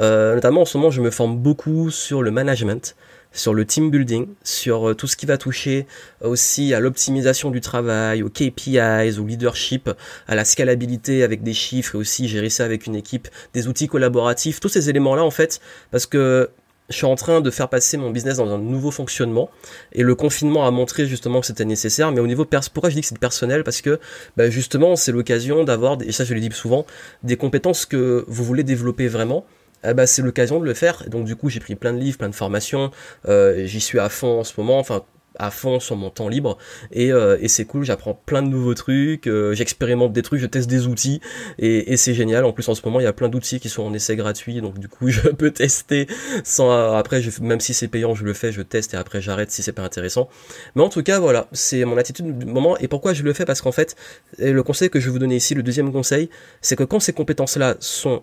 Euh, 0.00 0.34
notamment 0.36 0.62
en 0.62 0.64
ce 0.64 0.78
moment 0.78 0.90
je 0.90 1.02
me 1.02 1.10
forme 1.10 1.36
beaucoup 1.36 1.90
sur 1.90 2.22
le 2.22 2.30
management, 2.30 2.96
sur 3.34 3.52
le 3.52 3.66
team 3.66 3.90
building, 3.90 4.28
sur 4.42 4.90
euh, 4.90 4.94
tout 4.94 5.06
ce 5.06 5.16
qui 5.16 5.26
va 5.26 5.36
toucher 5.36 5.86
euh, 6.22 6.28
aussi 6.28 6.72
à 6.72 6.80
l'optimisation 6.80 7.50
du 7.50 7.60
travail, 7.60 8.22
aux 8.22 8.30
KPIs, 8.30 9.18
au 9.18 9.26
leadership, 9.26 9.90
à 10.26 10.34
la 10.34 10.44
scalabilité 10.44 11.22
avec 11.22 11.42
des 11.42 11.52
chiffres 11.52 11.96
et 11.96 11.98
aussi 11.98 12.28
gérer 12.28 12.48
ça 12.48 12.64
avec 12.64 12.86
une 12.86 12.94
équipe, 12.94 13.28
des 13.52 13.68
outils 13.68 13.88
collaboratifs, 13.88 14.60
tous 14.60 14.68
ces 14.68 14.88
éléments-là 14.88 15.24
en 15.24 15.30
fait, 15.30 15.60
parce 15.90 16.06
que 16.06 16.48
je 16.90 16.96
suis 16.96 17.06
en 17.06 17.14
train 17.14 17.40
de 17.40 17.50
faire 17.50 17.68
passer 17.68 17.96
mon 17.96 18.10
business 18.10 18.36
dans 18.36 18.52
un 18.52 18.58
nouveau 18.58 18.90
fonctionnement 18.90 19.50
et 19.92 20.02
le 20.02 20.14
confinement 20.14 20.66
a 20.66 20.70
montré 20.70 21.06
justement 21.06 21.40
que 21.40 21.46
c'était 21.46 21.64
nécessaire. 21.64 22.12
Mais 22.12 22.20
au 22.20 22.26
niveau 22.26 22.44
pers 22.44 22.68
pourquoi 22.70 22.90
je 22.90 22.94
dis 22.94 23.00
que 23.00 23.06
c'est 23.06 23.18
personnel? 23.18 23.64
Parce 23.64 23.80
que 23.80 23.98
bah, 24.36 24.50
justement 24.50 24.94
c'est 24.94 25.12
l'occasion 25.12 25.64
d'avoir 25.64 25.96
et 26.02 26.12
ça 26.12 26.24
je 26.24 26.34
le 26.34 26.40
dis 26.40 26.50
souvent 26.52 26.84
des 27.22 27.36
compétences 27.36 27.86
que 27.86 28.24
vous 28.28 28.44
voulez 28.44 28.64
développer 28.64 29.08
vraiment 29.08 29.46
eh 29.86 29.94
ben, 29.94 30.06
c'est 30.06 30.22
l'occasion 30.22 30.60
de 30.60 30.64
le 30.64 30.74
faire. 30.74 31.04
donc 31.08 31.24
du 31.24 31.36
coup, 31.36 31.48
j'ai 31.48 31.60
pris 31.60 31.74
plein 31.74 31.92
de 31.92 31.98
livres, 31.98 32.18
plein 32.18 32.28
de 32.28 32.34
formations. 32.34 32.90
Euh, 33.28 33.64
j'y 33.66 33.80
suis 33.80 33.98
à 33.98 34.08
fond 34.08 34.40
en 34.40 34.44
ce 34.44 34.52
moment. 34.58 34.78
Enfin, 34.78 35.02
à 35.36 35.50
fond 35.50 35.80
sur 35.80 35.96
mon 35.96 36.10
temps 36.10 36.28
libre 36.28 36.58
et, 36.92 37.12
euh, 37.12 37.36
et 37.40 37.48
c'est 37.48 37.64
cool 37.64 37.84
j'apprends 37.84 38.14
plein 38.14 38.42
de 38.42 38.48
nouveaux 38.48 38.74
trucs 38.74 39.26
euh, 39.26 39.52
j'expérimente 39.52 40.12
des 40.12 40.22
trucs 40.22 40.40
je 40.40 40.46
teste 40.46 40.70
des 40.70 40.86
outils 40.86 41.20
et, 41.58 41.92
et 41.92 41.96
c'est 41.96 42.14
génial 42.14 42.44
en 42.44 42.52
plus 42.52 42.68
en 42.68 42.74
ce 42.74 42.82
moment 42.84 43.00
il 43.00 43.02
y 43.02 43.06
a 43.06 43.12
plein 43.12 43.28
d'outils 43.28 43.58
qui 43.58 43.68
sont 43.68 43.82
en 43.82 43.92
essai 43.92 44.14
gratuit 44.16 44.60
donc 44.60 44.78
du 44.78 44.88
coup 44.88 45.08
je 45.10 45.28
peux 45.28 45.50
tester 45.50 46.06
sans 46.44 46.94
après 46.94 47.20
je, 47.20 47.30
même 47.42 47.60
si 47.60 47.74
c'est 47.74 47.88
payant 47.88 48.14
je 48.14 48.24
le 48.24 48.32
fais 48.32 48.52
je 48.52 48.62
teste 48.62 48.94
et 48.94 48.96
après 48.96 49.20
j'arrête 49.20 49.50
si 49.50 49.62
c'est 49.62 49.72
pas 49.72 49.82
intéressant 49.82 50.28
mais 50.76 50.82
en 50.82 50.88
tout 50.88 51.02
cas 51.02 51.18
voilà 51.18 51.48
c'est 51.50 51.84
mon 51.84 51.96
attitude 51.96 52.38
du 52.38 52.46
moment 52.46 52.76
et 52.78 52.88
pourquoi 52.88 53.12
je 53.12 53.22
le 53.22 53.32
fais? 53.32 53.44
Parce 53.44 53.60
qu'en 53.60 53.72
fait 53.72 53.96
le 54.38 54.62
conseil 54.62 54.88
que 54.88 55.00
je 55.00 55.06
vais 55.06 55.12
vous 55.12 55.18
donner 55.18 55.36
ici 55.36 55.54
le 55.54 55.62
deuxième 55.62 55.92
conseil 55.92 56.30
c'est 56.60 56.76
que 56.76 56.84
quand 56.84 57.00
ces 57.00 57.12
compétences 57.12 57.56
là 57.56 57.76
sont 57.80 58.22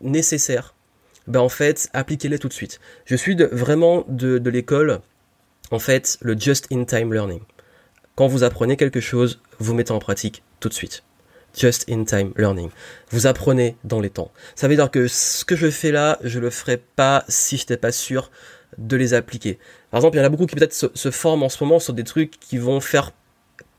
nécessaires 0.00 0.74
ben 1.26 1.40
en 1.40 1.48
fait 1.48 1.88
appliquez-les 1.92 2.38
tout 2.38 2.48
de 2.48 2.52
suite 2.52 2.80
je 3.04 3.16
suis 3.16 3.36
vraiment 3.52 4.04
de, 4.08 4.38
l'école 4.48 5.00
en 5.70 5.78
fait 5.78 6.18
le 6.20 6.38
just-in-time 6.38 7.12
learning. 7.12 7.40
Quand 8.16 8.26
vous 8.26 8.44
apprenez 8.44 8.76
quelque 8.76 9.00
chose, 9.00 9.40
vous 9.58 9.74
mettez 9.74 9.92
en 9.92 9.98
pratique 9.98 10.42
tout 10.58 10.68
de 10.68 10.74
suite. 10.74 11.04
Just-in-time 11.56 12.32
learning. 12.36 12.70
Vous 13.10 13.26
apprenez 13.26 13.76
dans 13.84 14.00
les 14.00 14.10
temps. 14.10 14.30
Ça 14.54 14.68
veut 14.68 14.76
dire 14.76 14.90
que 14.90 15.08
ce 15.08 15.44
que 15.44 15.56
je 15.56 15.70
fais 15.70 15.90
là, 15.90 16.18
je 16.22 16.38
le 16.38 16.50
ferai 16.50 16.76
pas 16.76 17.24
si 17.28 17.56
je 17.56 17.62
n'étais 17.62 17.76
pas 17.76 17.92
sûr 17.92 18.30
de 18.78 18.96
les 18.96 19.14
appliquer. 19.14 19.58
Par 19.90 19.98
exemple, 19.98 20.16
il 20.16 20.20
y 20.20 20.22
en 20.22 20.26
a 20.26 20.28
beaucoup 20.28 20.46
qui 20.46 20.54
peut-être 20.54 20.74
se 20.74 21.10
forment 21.10 21.44
en 21.44 21.48
ce 21.48 21.62
moment 21.62 21.78
sur 21.78 21.92
des 21.92 22.04
trucs 22.04 22.38
qui 22.38 22.58
vont 22.58 22.80
faire 22.80 23.12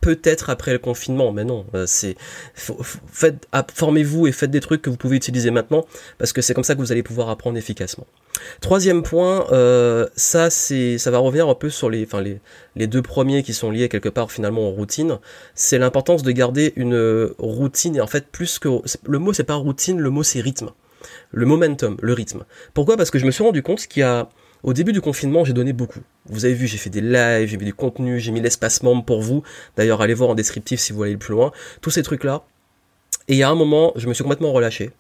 peut-être 0.02 0.50
après 0.50 0.74
le 0.74 0.80
confinement, 0.80 1.32
mais 1.32 1.44
non, 1.44 1.66
euh, 1.76 1.86
c'est 1.88 2.16
faites 2.56 3.48
formez-vous 3.74 4.28
et 4.28 4.32
faites 4.32 4.52
des 4.52 4.60
trucs 4.60 4.82
que 4.82 4.90
vous 4.90 4.98
pouvez 4.98 5.16
utiliser 5.16 5.52
maintenant 5.52 5.86
parce 6.18 6.34
que 6.34 6.42
c'est 6.42 6.54
comme 6.54 6.64
ça 6.64 6.74
que 6.76 6.80
vous 6.80 6.92
allez 6.92 7.04
pouvoir 7.04 7.30
apprendre 7.30 7.58
efficacement. 7.58 8.08
Troisième 8.60 9.04
point, 9.04 9.46
euh, 9.52 10.08
ça 10.16 10.50
c'est 10.50 10.98
ça 10.98 11.12
va 11.12 11.20
revenir 11.20 11.48
un 11.48 11.56
peu 11.56 11.70
sur 11.70 11.90
les 11.90 12.04
enfin 12.04 12.22
les, 12.22 12.40
les 12.76 12.88
deux 12.88 13.04
premiers 13.04 13.44
qui 13.44 13.54
sont 13.54 13.70
liés 13.70 13.90
quelque 13.90 14.10
part 14.10 14.32
finalement 14.32 14.68
aux 14.68 14.72
routines, 14.72 15.20
c'est 15.54 15.78
l'importance 15.78 16.24
de 16.24 16.32
garder 16.32 16.74
une 16.76 17.32
routine 17.38 17.96
et 17.96 18.02
en 18.02 18.08
fait 18.08 18.28
plus 18.28 18.58
que 18.58 18.70
le 19.06 19.20
mot 19.20 19.34
c'est 19.34 19.44
pas 19.44 19.56
routine, 19.56 20.00
le 20.00 20.10
mot 20.10 20.24
c'est 20.24 20.42
rythme. 20.42 20.72
Le 21.32 21.46
momentum, 21.48 21.98
le 22.02 22.14
rythme. 22.14 22.46
Pourquoi? 22.76 22.96
Parce 22.96 23.10
que 23.10 23.18
je 23.18 23.26
me 23.26 23.32
suis 23.32 23.44
rendu 23.44 23.64
compte 23.64 23.88
qu'il 23.88 24.02
y 24.02 24.04
a 24.04 24.30
au 24.64 24.74
début 24.74 24.94
du 24.94 25.02
confinement, 25.02 25.44
j'ai 25.44 25.54
donné 25.54 25.74
beaucoup. 25.74 26.02
Vous 26.26 26.46
avez 26.46 26.54
vu, 26.54 26.68
j'ai 26.68 26.78
fait 26.78 26.90
des 26.90 27.02
lives, 27.02 27.48
j'ai 27.48 27.58
mis 27.58 27.66
du 27.66 27.74
contenu, 27.74 28.20
j'ai 28.20 28.32
mis 28.32 28.42
l'espace 28.42 28.84
membre 28.84 29.04
pour 29.04 29.22
vous. 29.22 29.44
D'ailleurs, 29.76 30.02
allez 30.02 30.14
voir 30.14 30.30
en 30.30 30.36
descriptif 30.36 30.80
si 30.80 30.92
vous 30.92 30.98
voulez 30.98 31.12
aller 31.12 31.18
plus 31.18 31.34
loin. 31.34 31.52
Tous 31.82 31.90
ces 31.90 32.04
trucs-là. 32.04 32.44
Et 33.28 33.34
il 33.34 33.38
y 33.38 33.44
a 33.44 33.50
un 33.50 33.56
moment, 33.56 33.94
je 33.96 34.08
me 34.08 34.14
suis 34.14 34.24
complètement 34.24 34.52
relâché. 34.52 34.92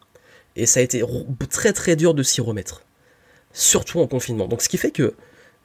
Et 0.56 0.66
ça 0.66 0.80
a 0.80 0.84
été 0.84 1.04
très 1.50 1.74
très 1.74 1.96
dur 1.96 2.14
de 2.14 2.24
s'y 2.24 2.42
remettre. 2.42 2.84
Surtout 3.54 4.00
en 4.00 4.08
confinement. 4.08 4.48
Donc 4.48 4.62
ce 4.62 4.70
qui 4.70 4.78
fait 4.78 4.92
que 4.92 5.14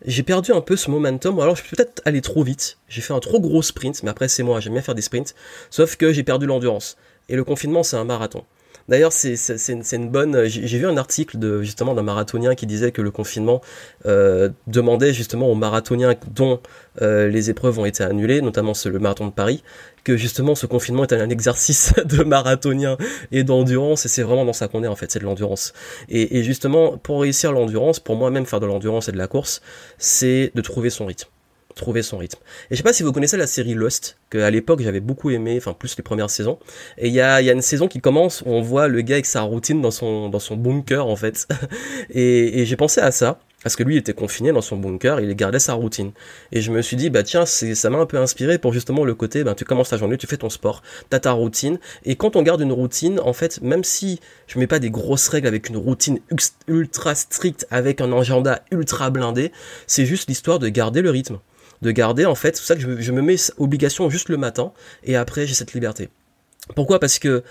j'ai 0.05 0.23
perdu 0.23 0.53
un 0.53 0.61
peu 0.61 0.77
ce 0.77 0.91
momentum, 0.91 1.41
alors 1.41 1.57
je 1.57 1.63
suis 1.63 1.75
peut-être 1.75 2.03
allé 2.05 2.21
trop 2.21 2.43
vite. 2.43 2.79
J'ai 2.89 3.01
fait 3.01 3.15
un 3.15 3.21
trop 3.21 3.41
gros 3.41 3.63
sprint, 3.63 4.03
mais 4.03 4.11
après 4.11 4.29
c'est 4.29 4.43
moi, 4.43 4.61
j'aime 4.61 4.75
bien 4.75 4.83
faire 4.83 4.95
des 4.95 5.03
sprints. 5.03 5.35
Sauf 5.71 5.97
que 5.97 6.13
j'ai 6.13 6.23
perdu 6.23 6.47
l'endurance. 6.47 6.97
Et 7.29 7.37
le 7.37 7.45
confinement, 7.45 7.83
c'est 7.83 7.97
un 7.97 8.05
marathon. 8.05 8.45
D'ailleurs, 8.89 9.13
c'est 9.13 9.37
une 9.93 10.11
bonne. 10.11 10.45
J'ai 10.45 10.79
vu 10.79 10.87
un 10.87 10.97
article 10.97 11.39
de 11.39 11.63
justement 11.63 11.95
d'un 11.95 12.03
marathonien 12.03 12.55
qui 12.55 12.67
disait 12.67 12.93
que 12.93 13.03
le 13.03 13.11
confinement 13.11 13.61
euh, 14.07 14.49
demandait 14.67 15.13
justement 15.13 15.51
aux 15.51 15.55
marathoniens 15.55 16.15
dont 16.33 16.61
euh, 17.03 17.29
les 17.29 17.51
épreuves 17.51 17.79
ont 17.79 17.85
été 17.85 18.05
annulées, 18.05 18.41
notamment 18.41 18.73
le 18.85 18.99
marathon 18.99 19.27
de 19.27 19.33
Paris, 19.33 19.65
que 20.05 20.17
justement 20.17 20.55
ce 20.55 20.67
confinement 20.67 21.03
est 21.03 21.13
un 21.13 21.31
exercice 21.31 21.95
de 22.05 22.23
marathonien 22.23 22.97
et 23.33 23.43
d'endurance, 23.43 24.07
et 24.07 24.09
c'est 24.09 24.23
vraiment 24.23 24.45
dans 24.45 24.53
ça 24.53 24.69
qu'on 24.69 24.85
est 24.85 24.89
en 24.89 24.97
fait, 24.97 25.11
c'est 25.11 25.19
de 25.19 25.25
l'endurance. 25.25 25.73
Et, 26.09 26.39
et 26.39 26.45
justement, 26.45 26.97
pour 26.97 27.23
réussir 27.23 27.53
l'endurance, 27.53 27.99
pour 27.99 28.17
moi-même 28.17 28.47
faire 28.47 28.61
de 28.61 28.67
l'endurance 28.67 29.09
et 29.09 29.13
de 29.13 29.19
la 29.19 29.27
course, 29.27 29.61
c'est 29.99 30.53
de 30.55 30.61
trouver 30.61 30.91
son 30.91 31.07
rythme 31.07 31.29
trouver 31.77 32.03
son 32.03 32.19
rythme. 32.19 32.41
Et 32.71 32.75
je 32.75 32.77
sais 32.79 32.83
pas 32.83 32.93
si 32.93 33.05
vous 33.05 33.13
connaissez 33.13 33.37
la 33.37 33.47
série 33.47 33.75
Lost, 33.75 34.19
que 34.31 34.39
à 34.39 34.51
l'époque 34.51 34.81
j'avais 34.81 35.01
beaucoup 35.01 35.31
aimé, 35.31 35.55
enfin 35.59 35.75
plus 35.75 35.97
les 35.97 36.03
premières 36.03 36.31
saisons. 36.31 36.59
Et 36.99 37.07
il 37.07 37.13
y 37.13 37.21
a, 37.21 37.41
y 37.43 37.51
a 37.51 37.53
une 37.53 37.63
saison 37.63 37.87
qui 37.87 38.01
commence 38.01 38.43
où 38.43 38.51
on 38.51 38.63
voit 38.63 38.89
le 38.89 39.03
gars 39.03 39.17
avec 39.17 39.27
sa 39.27 39.43
routine 39.43 39.81
dans 39.81 39.93
son, 39.93 40.29
dans 40.29 40.41
son 40.41 40.57
bunker 40.57 41.07
en 41.07 41.17
fait. 41.17 41.47
et, 42.11 42.61
et 42.61 42.67
j'ai 42.67 42.77
pensé 42.77 43.01
à 43.01 43.13
ça. 43.13 43.39
Parce 43.63 43.75
que 43.75 43.83
lui 43.83 43.97
il 43.97 43.99
était 43.99 44.13
confiné 44.13 44.53
dans 44.53 44.61
son 44.61 44.77
bunker, 44.77 45.19
il 45.19 45.35
gardait 45.35 45.59
sa 45.59 45.75
routine. 45.75 46.13
Et 46.53 46.61
je 46.61 46.71
me 46.71 46.83
suis 46.83 46.97
dit, 46.97 47.11
bah 47.11 47.25
tiens, 47.25 47.45
ça 47.47 47.91
m'a 47.91 47.99
un 47.99 48.07
peu 48.07 48.17
inspiré 48.17 48.59
pour 48.59 48.73
justement 48.73 49.05
le 49.05 49.15
côté, 49.17 49.43
bah, 49.43 49.57
tu 49.57 49.65
commences 49.65 49.89
ta 49.89 49.97
journée, 49.97 50.17
tu 50.17 50.29
fais 50.29 50.37
ton 50.37 50.51
sport, 50.51 50.83
t'as 51.11 51.19
ta 51.19 51.33
routine. 51.33 51.81
Et 52.05 52.15
quand 52.15 52.37
on 52.37 52.43
garde 52.43 52.61
une 52.61 52.71
routine, 52.71 53.19
en 53.19 53.33
fait, 53.33 53.61
même 53.63 53.83
si 53.83 54.21
je 54.47 54.61
mets 54.61 54.69
pas 54.69 54.79
des 54.79 54.91
grosses 54.91 55.27
règles 55.27 55.49
avec 55.49 55.69
une 55.69 55.79
routine 55.79 56.21
ultra 56.69 57.17
stricte, 57.17 57.67
avec 57.73 58.01
un 58.01 58.13
agenda 58.13 58.63
ultra 58.71 59.11
blindé, 59.11 59.51
c'est 59.89 60.07
juste 60.07 60.29
l'histoire 60.29 60.61
de 60.61 60.69
garder 60.69 61.03
le 61.03 61.11
rythme 61.11 61.41
de 61.83 61.91
garder 61.91 62.27
en 62.27 62.35
fait, 62.35 62.57
c'est 62.57 62.65
ça 62.65 62.75
que 62.77 63.01
je, 63.01 63.13
me 63.13 63.23
mets 63.23 63.37
obligation 63.59 64.09
juste 64.11 64.29
le 64.29 64.37
matin 64.37 64.73
et 65.05 65.17
après 65.17 65.47
j'ai 65.47 65.55
cette 65.55 65.75
liberté. 65.75 66.09
Pourquoi? 66.75 66.99
Parce 66.99 67.19
que 67.19 67.45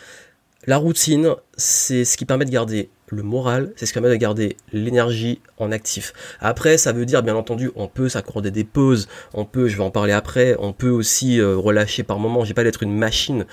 la 0.67 0.77
routine, 0.77 1.35
c'est 1.57 2.05
ce 2.05 2.17
qui 2.17 2.25
permet 2.25 2.45
de 2.45 2.49
garder 2.49 2.89
le 3.09 3.21
moral, 3.21 3.71
c'est 3.75 3.85
ce 3.85 3.93
qui 3.93 3.99
permet 3.99 4.09
de 4.09 4.15
garder 4.15 4.57
l'énergie 4.73 5.39
en 5.57 5.71
actif. 5.71 6.13
Après, 6.39 6.77
ça 6.77 6.91
veut 6.91 7.05
dire, 7.05 7.21
bien 7.21 7.35
entendu, 7.35 7.71
on 7.75 7.87
peut 7.87 8.09
s'accorder 8.09 8.49
des 8.49 8.63
pauses, 8.63 9.07
on 9.33 9.45
peut, 9.45 9.67
je 9.67 9.77
vais 9.77 9.83
en 9.83 9.91
parler 9.91 10.11
après, 10.11 10.55
on 10.59 10.73
peut 10.73 10.89
aussi 10.89 11.39
euh, 11.39 11.55
relâcher 11.55 12.01
par 12.01 12.17
moment, 12.17 12.43
j'ai 12.45 12.55
pas 12.55 12.63
d'être 12.63 12.81
une 12.81 12.97
machine, 12.97 13.45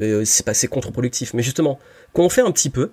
euh, 0.00 0.24
c'est 0.24 0.46
pas, 0.46 0.54
contre-productif. 0.68 1.34
Mais 1.34 1.42
justement, 1.42 1.80
quand 2.12 2.22
on 2.22 2.28
fait 2.28 2.42
un 2.42 2.52
petit 2.52 2.70
peu, 2.70 2.92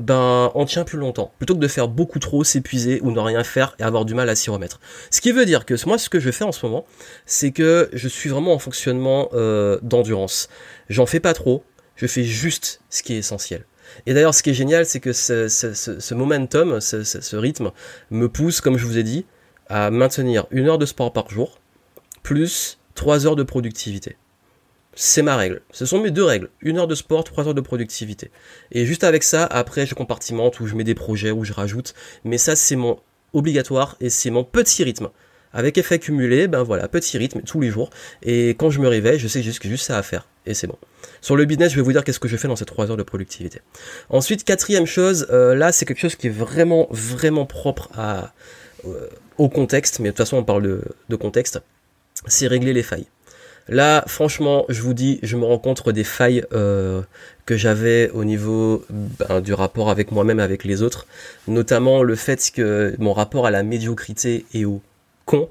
ben 0.00 0.50
on 0.54 0.64
tient 0.64 0.84
plus 0.84 0.98
longtemps. 0.98 1.32
Plutôt 1.38 1.54
que 1.54 1.60
de 1.60 1.68
faire 1.68 1.88
beaucoup 1.88 2.18
trop, 2.18 2.44
s'épuiser 2.44 3.00
ou 3.02 3.10
ne 3.10 3.20
rien 3.20 3.44
faire 3.44 3.74
et 3.78 3.82
avoir 3.82 4.04
du 4.04 4.14
mal 4.14 4.28
à 4.28 4.34
s'y 4.34 4.50
remettre. 4.50 4.80
Ce 5.10 5.20
qui 5.20 5.32
veut 5.32 5.44
dire 5.44 5.64
que 5.64 5.74
moi 5.86 5.98
ce 5.98 6.08
que 6.08 6.20
je 6.20 6.30
fais 6.30 6.44
en 6.44 6.52
ce 6.52 6.64
moment, 6.66 6.86
c'est 7.26 7.52
que 7.52 7.88
je 7.92 8.08
suis 8.08 8.30
vraiment 8.30 8.54
en 8.54 8.58
fonctionnement 8.58 9.28
euh, 9.34 9.78
d'endurance. 9.82 10.48
J'en 10.88 11.06
fais 11.06 11.20
pas 11.20 11.34
trop, 11.34 11.64
je 11.96 12.06
fais 12.06 12.24
juste 12.24 12.80
ce 12.90 13.02
qui 13.02 13.14
est 13.14 13.18
essentiel. 13.18 13.64
Et 14.06 14.14
d'ailleurs 14.14 14.34
ce 14.34 14.42
qui 14.42 14.50
est 14.50 14.54
génial, 14.54 14.86
c'est 14.86 15.00
que 15.00 15.12
ce, 15.12 16.14
momentum, 16.14 16.80
ce 16.80 17.36
rythme, 17.36 17.70
me 18.10 18.28
pousse, 18.28 18.60
comme 18.60 18.78
je 18.78 18.86
vous 18.86 18.98
ai 18.98 19.02
dit, 19.02 19.26
à 19.68 19.90
maintenir 19.90 20.46
une 20.50 20.68
heure 20.68 20.78
de 20.78 20.86
sport 20.86 21.12
par 21.12 21.30
jour, 21.30 21.58
plus 22.22 22.78
trois 22.94 23.26
heures 23.26 23.36
de 23.36 23.42
productivité. 23.42 24.16
C'est 25.02 25.22
ma 25.22 25.34
règle. 25.34 25.62
Ce 25.72 25.86
sont 25.86 25.98
mes 25.98 26.10
deux 26.10 26.24
règles. 26.24 26.50
Une 26.60 26.76
heure 26.76 26.86
de 26.86 26.94
sport, 26.94 27.24
trois 27.24 27.48
heures 27.48 27.54
de 27.54 27.62
productivité. 27.62 28.30
Et 28.70 28.84
juste 28.84 29.02
avec 29.02 29.22
ça, 29.22 29.46
après, 29.46 29.86
je 29.86 29.94
compartimente 29.94 30.60
ou 30.60 30.66
je 30.66 30.74
mets 30.74 30.84
des 30.84 30.94
projets 30.94 31.30
ou 31.30 31.42
je 31.42 31.54
rajoute. 31.54 31.94
Mais 32.22 32.36
ça, 32.36 32.54
c'est 32.54 32.76
mon 32.76 33.00
obligatoire 33.32 33.96
et 34.02 34.10
c'est 34.10 34.28
mon 34.28 34.44
petit 34.44 34.84
rythme. 34.84 35.08
Avec 35.54 35.78
effet 35.78 35.98
cumulé, 35.98 36.48
ben 36.48 36.62
voilà, 36.62 36.86
petit 36.86 37.16
rythme 37.16 37.40
tous 37.40 37.62
les 37.62 37.70
jours. 37.70 37.88
Et 38.22 38.50
quand 38.50 38.68
je 38.68 38.78
me 38.78 38.88
réveille, 38.88 39.18
je 39.18 39.26
sais 39.26 39.38
que 39.38 39.44
j'ai 39.46 39.52
juste, 39.52 39.66
juste 39.66 39.86
ça 39.86 39.96
à 39.96 40.02
faire. 40.02 40.28
Et 40.44 40.52
c'est 40.52 40.66
bon. 40.66 40.76
Sur 41.22 41.34
le 41.34 41.46
business, 41.46 41.72
je 41.72 41.76
vais 41.76 41.82
vous 41.82 41.92
dire 41.92 42.04
qu'est-ce 42.04 42.20
que 42.20 42.28
je 42.28 42.36
fais 42.36 42.48
dans 42.48 42.56
ces 42.56 42.66
trois 42.66 42.90
heures 42.90 42.98
de 42.98 43.02
productivité. 43.02 43.62
Ensuite, 44.10 44.44
quatrième 44.44 44.84
chose, 44.84 45.28
euh, 45.30 45.54
là, 45.54 45.72
c'est 45.72 45.86
quelque 45.86 46.00
chose 46.00 46.14
qui 46.14 46.26
est 46.26 46.30
vraiment, 46.30 46.88
vraiment 46.90 47.46
propre 47.46 47.88
euh, 47.98 49.08
au 49.38 49.48
contexte. 49.48 49.98
Mais 49.98 50.08
de 50.08 50.10
toute 50.10 50.18
façon, 50.18 50.36
on 50.36 50.44
parle 50.44 50.82
de 51.08 51.16
contexte. 51.16 51.62
C'est 52.26 52.48
régler 52.48 52.74
les 52.74 52.82
failles. 52.82 53.06
Là, 53.70 54.02
franchement, 54.08 54.64
je 54.68 54.82
vous 54.82 54.94
dis, 54.94 55.20
je 55.22 55.36
me 55.36 55.44
rencontre 55.44 55.92
des 55.92 56.02
failles 56.02 56.44
euh, 56.52 57.02
que 57.46 57.56
j'avais 57.56 58.10
au 58.10 58.24
niveau 58.24 58.84
ben, 58.90 59.40
du 59.40 59.54
rapport 59.54 59.90
avec 59.90 60.10
moi-même, 60.10 60.40
avec 60.40 60.64
les 60.64 60.82
autres. 60.82 61.06
Notamment 61.46 62.02
le 62.02 62.16
fait 62.16 62.50
que 62.52 62.96
mon 62.98 63.12
rapport 63.12 63.46
à 63.46 63.52
la 63.52 63.62
médiocrité 63.62 64.44
est 64.54 64.64
au 64.64 64.82
con. 65.24 65.48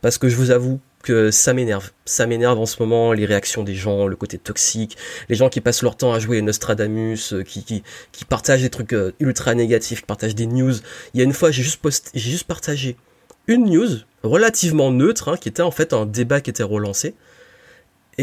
Parce 0.00 0.18
que 0.18 0.28
je 0.28 0.34
vous 0.34 0.50
avoue 0.50 0.80
que 1.04 1.30
ça 1.30 1.52
m'énerve. 1.54 1.90
Ça 2.04 2.26
m'énerve 2.26 2.58
en 2.58 2.66
ce 2.66 2.82
moment, 2.82 3.12
les 3.12 3.26
réactions 3.26 3.62
des 3.62 3.76
gens, 3.76 4.08
le 4.08 4.16
côté 4.16 4.38
toxique, 4.38 4.96
les 5.28 5.36
gens 5.36 5.48
qui 5.48 5.60
passent 5.60 5.82
leur 5.82 5.96
temps 5.96 6.12
à 6.12 6.18
jouer 6.18 6.42
Nostradamus, 6.42 7.32
euh, 7.32 7.42
qui, 7.44 7.62
qui, 7.62 8.24
partagent 8.24 8.62
des 8.62 8.70
trucs 8.70 8.92
euh, 8.92 9.12
ultra 9.20 9.54
négatifs, 9.54 10.00
qui 10.00 10.06
partagent 10.06 10.34
des 10.34 10.46
news. 10.46 10.74
Il 11.14 11.18
y 11.18 11.20
a 11.20 11.24
une 11.24 11.32
fois, 11.32 11.52
j'ai 11.52 11.62
juste, 11.62 11.80
j'ai 12.12 12.30
juste 12.30 12.46
partagé 12.48 12.96
une 13.46 13.70
news 13.70 13.98
relativement 14.24 14.90
neutre, 14.90 15.28
hein, 15.28 15.36
qui 15.36 15.48
était 15.48 15.62
en 15.62 15.70
fait 15.70 15.92
un 15.92 16.06
débat 16.06 16.40
qui 16.40 16.50
était 16.50 16.62
relancé. 16.64 17.14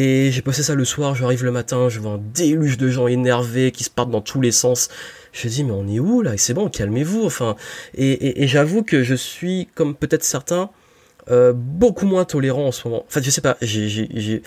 Et 0.01 0.31
j'ai 0.31 0.41
passé 0.41 0.63
ça 0.63 0.75
le 0.75 0.85
soir, 0.85 1.13
j'arrive 1.13 1.43
le 1.43 1.51
matin, 1.51 1.89
je 1.89 1.99
vois 1.99 2.11
un 2.11 2.21
déluge 2.33 2.77
de 2.77 2.87
gens 2.87 3.07
énervés 3.07 3.73
qui 3.73 3.83
se 3.83 3.89
partent 3.89 4.11
dans 4.11 4.21
tous 4.21 4.39
les 4.39 4.53
sens. 4.53 4.87
Je 5.33 5.49
dis, 5.49 5.65
mais 5.65 5.73
on 5.73 5.89
est 5.89 5.99
où 5.99 6.21
là? 6.21 6.35
Et 6.35 6.37
c'est 6.37 6.53
bon, 6.53 6.69
calmez-vous. 6.69 7.25
Enfin, 7.25 7.57
et, 7.95 8.47
j'avoue 8.47 8.81
que 8.81 9.03
je 9.03 9.13
suis, 9.13 9.67
comme 9.75 9.95
peut-être 9.95 10.23
certains, 10.23 10.69
euh, 11.29 11.51
beaucoup 11.53 12.05
moins 12.05 12.23
tolérant 12.23 12.67
en 12.67 12.71
ce 12.71 12.87
moment. 12.87 13.03
Enfin, 13.09 13.19
je 13.21 13.29
sais 13.29 13.41
pas, 13.41 13.57
et, 13.61 14.41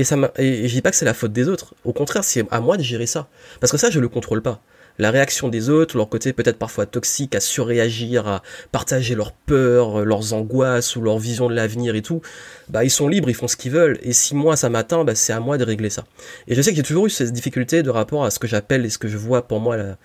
et 0.00 0.02
ça 0.02 0.16
m'a, 0.16 0.32
et 0.36 0.66
je 0.66 0.74
dis 0.74 0.82
pas 0.82 0.90
que 0.90 0.96
c'est 0.96 1.04
la 1.04 1.14
faute 1.14 1.32
des 1.32 1.48
autres. 1.48 1.76
Au 1.84 1.92
contraire, 1.92 2.24
c'est 2.24 2.44
à 2.50 2.60
moi 2.60 2.76
de 2.76 2.82
gérer 2.82 3.06
ça. 3.06 3.28
Parce 3.60 3.70
que 3.70 3.78
ça, 3.78 3.88
je 3.88 4.00
le 4.00 4.08
contrôle 4.08 4.42
pas 4.42 4.62
la 4.98 5.10
réaction 5.10 5.48
des 5.48 5.68
autres, 5.70 5.96
leur 5.96 6.08
côté 6.08 6.32
peut-être 6.32 6.58
parfois 6.58 6.86
toxique, 6.86 7.34
à 7.34 7.40
surréagir, 7.40 8.26
à 8.26 8.42
partager 8.70 9.14
leurs 9.14 9.32
peurs, 9.32 10.00
euh, 10.00 10.04
leurs 10.04 10.32
angoisses 10.32 10.96
ou 10.96 11.02
leur 11.02 11.18
vision 11.18 11.48
de 11.48 11.54
l'avenir 11.54 11.94
et 11.94 12.02
tout, 12.02 12.20
bah 12.68 12.84
ils 12.84 12.90
sont 12.90 13.08
libres, 13.08 13.30
ils 13.30 13.34
font 13.34 13.48
ce 13.48 13.56
qu'ils 13.56 13.72
veulent. 13.72 13.98
Et 14.02 14.12
si 14.12 14.34
moi 14.34 14.56
ça 14.56 14.68
m'atteint, 14.68 15.04
bah 15.04 15.14
c'est 15.14 15.32
à 15.32 15.40
moi 15.40 15.58
de 15.58 15.64
régler 15.64 15.90
ça. 15.90 16.04
Et 16.48 16.54
je 16.54 16.62
sais 16.62 16.70
que 16.70 16.76
j'ai 16.76 16.82
toujours 16.82 17.06
eu 17.06 17.10
cette 17.10 17.32
difficulté 17.32 17.82
de 17.82 17.90
rapport 17.90 18.24
à 18.24 18.30
ce 18.30 18.38
que 18.38 18.46
j'appelle 18.46 18.84
et 18.84 18.90
ce 18.90 18.98
que 18.98 19.08
je 19.08 19.16
vois 19.16 19.46
pour 19.46 19.60
moi 19.60 19.76
la, 19.76 19.96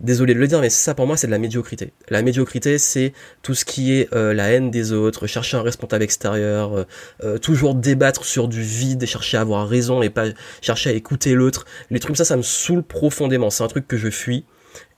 désolé 0.00 0.34
de 0.34 0.38
le 0.38 0.48
dire, 0.48 0.60
mais 0.60 0.70
ça 0.70 0.94
pour 0.94 1.06
moi 1.06 1.16
c'est 1.16 1.26
de 1.26 1.32
la 1.32 1.38
médiocrité. 1.38 1.92
La 2.08 2.22
médiocrité 2.22 2.78
c'est 2.78 3.12
tout 3.42 3.54
ce 3.54 3.64
qui 3.64 3.94
est 3.94 4.12
euh, 4.14 4.32
la 4.32 4.50
haine 4.50 4.70
des 4.70 4.92
autres, 4.92 5.26
chercher 5.26 5.56
un 5.56 5.62
responsable 5.62 6.02
extérieur, 6.02 6.76
euh, 6.76 6.84
euh, 7.22 7.38
toujours 7.38 7.74
débattre 7.74 8.24
sur 8.24 8.48
du 8.48 8.62
vide, 8.62 9.06
chercher 9.06 9.36
à 9.36 9.42
avoir 9.42 9.68
raison 9.68 10.02
et 10.02 10.10
pas 10.10 10.26
chercher 10.60 10.90
à 10.90 10.92
écouter 10.92 11.34
l'autre. 11.34 11.64
Les 11.90 12.00
trucs 12.00 12.16
ça, 12.16 12.24
ça 12.24 12.36
me 12.36 12.42
saoule 12.42 12.82
profondément. 12.82 13.50
C'est 13.50 13.64
un 13.64 13.68
truc 13.68 13.86
que 13.86 13.96
je 13.96 14.10
fuis. 14.10 14.44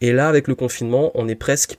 Et 0.01 0.13
là, 0.13 0.29
avec 0.29 0.49
le 0.49 0.55
confinement, 0.55 1.11
on 1.15 1.29
est 1.29 1.35
presque 1.35 1.79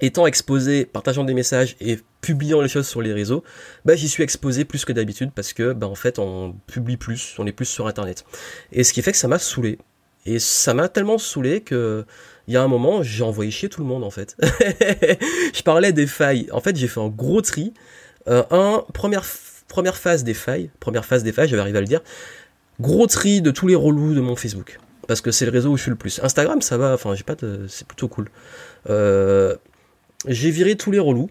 étant 0.00 0.26
exposé, 0.26 0.86
partageant 0.86 1.24
des 1.24 1.34
messages 1.34 1.76
et 1.80 1.98
publiant 2.20 2.60
les 2.60 2.68
choses 2.68 2.88
sur 2.88 3.02
les 3.02 3.12
réseaux, 3.12 3.44
bah, 3.84 3.96
j'y 3.96 4.08
suis 4.08 4.22
exposé 4.22 4.64
plus 4.64 4.84
que 4.84 4.92
d'habitude 4.92 5.30
parce 5.34 5.52
que 5.52 5.72
bah, 5.72 5.86
en 5.86 5.94
fait 5.94 6.18
on 6.18 6.54
publie 6.66 6.96
plus, 6.96 7.34
on 7.38 7.46
est 7.46 7.52
plus 7.52 7.66
sur 7.66 7.86
internet. 7.86 8.24
Et 8.72 8.84
ce 8.84 8.92
qui 8.92 9.02
fait 9.02 9.12
que 9.12 9.18
ça 9.18 9.28
m'a 9.28 9.38
saoulé. 9.38 9.78
Et 10.26 10.38
ça 10.38 10.74
m'a 10.74 10.88
tellement 10.88 11.16
saoulé 11.16 11.62
que 11.62 12.04
il 12.48 12.54
y 12.54 12.56
a 12.56 12.62
un 12.62 12.68
moment, 12.68 13.02
j'ai 13.02 13.22
envoyé 13.22 13.50
chier 13.50 13.68
tout 13.68 13.80
le 13.80 13.86
monde 13.86 14.04
en 14.04 14.10
fait. 14.10 14.36
je 14.42 15.62
parlais 15.62 15.92
des 15.92 16.06
failles. 16.06 16.48
En 16.52 16.60
fait, 16.60 16.76
j'ai 16.76 16.88
fait 16.88 17.00
un 17.00 17.08
gros 17.08 17.40
tri. 17.42 17.72
Euh, 18.28 18.42
un, 18.50 18.84
première, 18.92 19.24
première 19.68 19.96
phase 19.96 20.24
des 20.24 20.34
failles, 20.34 20.70
première 20.80 21.04
phase 21.04 21.22
des 21.22 21.32
failles, 21.32 21.48
j'avais 21.48 21.62
arrivé 21.62 21.78
à 21.78 21.80
le 21.80 21.86
dire. 21.86 22.02
Gros 22.80 23.06
tri 23.06 23.42
de 23.42 23.50
tous 23.50 23.66
les 23.66 23.74
relous 23.74 24.14
de 24.14 24.20
mon 24.20 24.36
Facebook. 24.36 24.78
Parce 25.06 25.20
que 25.20 25.30
c'est 25.30 25.44
le 25.44 25.50
réseau 25.50 25.70
où 25.70 25.76
je 25.76 25.82
suis 25.82 25.90
le 25.90 25.96
plus. 25.96 26.20
Instagram, 26.22 26.62
ça 26.62 26.78
va, 26.78 26.94
enfin, 26.94 27.14
j'ai 27.14 27.24
pas 27.24 27.34
de. 27.34 27.66
C'est 27.68 27.86
plutôt 27.86 28.08
cool. 28.08 28.30
Euh, 28.88 29.56
j'ai 30.26 30.50
viré 30.50 30.76
tous 30.76 30.90
les 30.90 30.98
relous. 30.98 31.30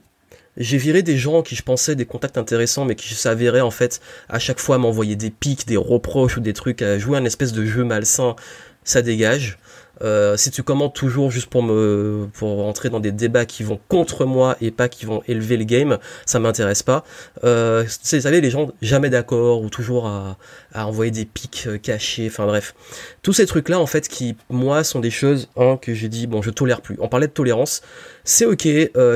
J'ai 0.57 0.77
viré 0.77 1.03
des 1.03 1.17
gens 1.17 1.41
qui 1.41 1.55
je 1.55 1.63
pensais 1.63 1.95
des 1.95 2.05
contacts 2.05 2.37
intéressants, 2.37 2.83
mais 2.83 2.95
qui 2.95 3.13
s'avéraient 3.13 3.61
en 3.61 3.71
fait 3.71 4.01
à 4.27 4.39
chaque 4.39 4.59
fois 4.59 4.77
m'envoyer 4.77 5.15
des 5.15 5.29
pics, 5.29 5.65
des 5.65 5.77
reproches 5.77 6.37
ou 6.37 6.41
des 6.41 6.53
trucs, 6.53 6.81
à 6.81 6.99
jouer 6.99 7.17
un 7.17 7.23
espèce 7.23 7.53
de 7.53 7.65
jeu 7.65 7.83
malsain. 7.83 8.35
Ça 8.83 9.01
dégage. 9.01 9.57
Euh, 10.01 10.37
si 10.37 10.51
tu 10.51 10.63
commentes 10.63 10.95
toujours 10.95 11.31
juste 11.31 11.47
pour 11.47 11.63
me 11.63 12.27
pour 12.33 12.65
entrer 12.65 12.89
dans 12.89 12.99
des 12.99 13.11
débats 13.11 13.45
qui 13.45 13.63
vont 13.63 13.79
contre 13.87 14.25
moi 14.25 14.55
et 14.61 14.71
pas 14.71 14.89
qui 14.89 15.05
vont 15.05 15.21
élever 15.27 15.57
le 15.57 15.65
game, 15.65 15.97
ça 16.25 16.39
m'intéresse 16.39 16.83
pas. 16.83 17.03
Euh, 17.43 17.83
vous 17.83 18.19
savez, 18.19 18.41
les 18.41 18.49
gens 18.49 18.71
jamais 18.81 19.09
d'accord 19.09 19.61
ou 19.61 19.69
toujours 19.69 20.07
à, 20.07 20.37
envoyer 20.73 21.11
des 21.11 21.25
pics 21.25 21.65
euh, 21.67 21.77
cachés, 21.77 22.27
enfin 22.27 22.45
bref. 22.45 22.75
Tous 23.21 23.33
ces 23.33 23.45
trucs-là, 23.45 23.79
en 23.79 23.85
fait, 23.85 24.07
qui, 24.07 24.35
moi, 24.49 24.83
sont 24.83 24.99
des 24.99 25.11
choses 25.11 25.49
hein, 25.57 25.77
que 25.81 25.93
j'ai 25.93 26.09
dit, 26.09 26.27
bon, 26.27 26.41
je 26.41 26.51
tolère 26.51 26.81
plus. 26.81 26.95
On 26.99 27.07
parlait 27.09 27.27
de 27.27 27.33
tolérance, 27.33 27.81
c'est 28.23 28.45
ok, 28.45 28.67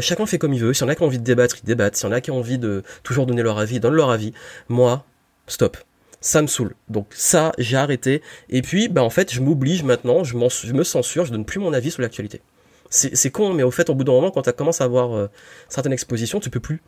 chacun 0.02 0.26
fait 0.26 0.38
comme 0.38 0.54
il 0.54 0.60
veut. 0.60 0.74
Si 0.74 0.84
y 0.84 0.86
en 0.86 0.90
a 0.90 0.96
qui 0.96 1.04
ont 1.04 1.08
envie 1.08 1.20
de 1.20 1.24
débattre, 1.24 1.58
ils 1.64 1.68
débattent. 1.68 1.96
Si 1.96 2.06
y 2.06 2.10
en 2.10 2.12
a 2.12 2.22
qui 2.22 2.32
ont 2.32 2.40
envie 2.40 2.58
de 2.58 2.84
toujours 3.04 3.26
donner 3.26 3.44
leur 3.44 3.60
avis, 3.60 3.76
ils 3.76 3.80
donnent 3.80 3.96
leur 3.96 4.10
avis. 4.10 4.34
Moi, 4.70 5.06
stop 5.48 5.78
ça 6.24 6.42
me 6.42 6.48
saoule. 6.48 6.74
Donc 6.90 7.08
ça, 7.12 7.52
j'ai 7.60 7.78
arrêté. 7.78 8.22
Et 8.50 8.62
puis, 8.62 8.88
bah 8.88 9.04
en 9.04 9.10
fait, 9.10 9.32
je 9.32 9.42
m'oblige 9.42 9.84
maintenant, 9.84 10.24
je, 10.24 10.36
me 10.38 10.84
censure, 10.84 11.26
je 11.26 11.32
donne 11.32 11.46
plus 11.46 11.60
mon 11.60 11.74
avis 11.74 11.92
sur 11.92 12.02
l'actualité. 12.02 12.42
C'est 12.90 13.32
con, 13.32 13.54
mais 13.54 13.64
au 13.64 13.72
fait, 13.72 13.90
au 13.90 13.96
bout 13.96 14.04
d'un 14.04 14.14
moment, 14.14 14.32
quand 14.32 14.44
tu 14.44 14.54
commences 14.54 14.82
à 14.82 14.86
avoir 14.86 15.14
euh, 15.14 15.28
certaines 15.68 15.94
expositions, 15.94 16.40
tu 16.40 16.50
peux 16.50 16.60
plus. 16.60 16.82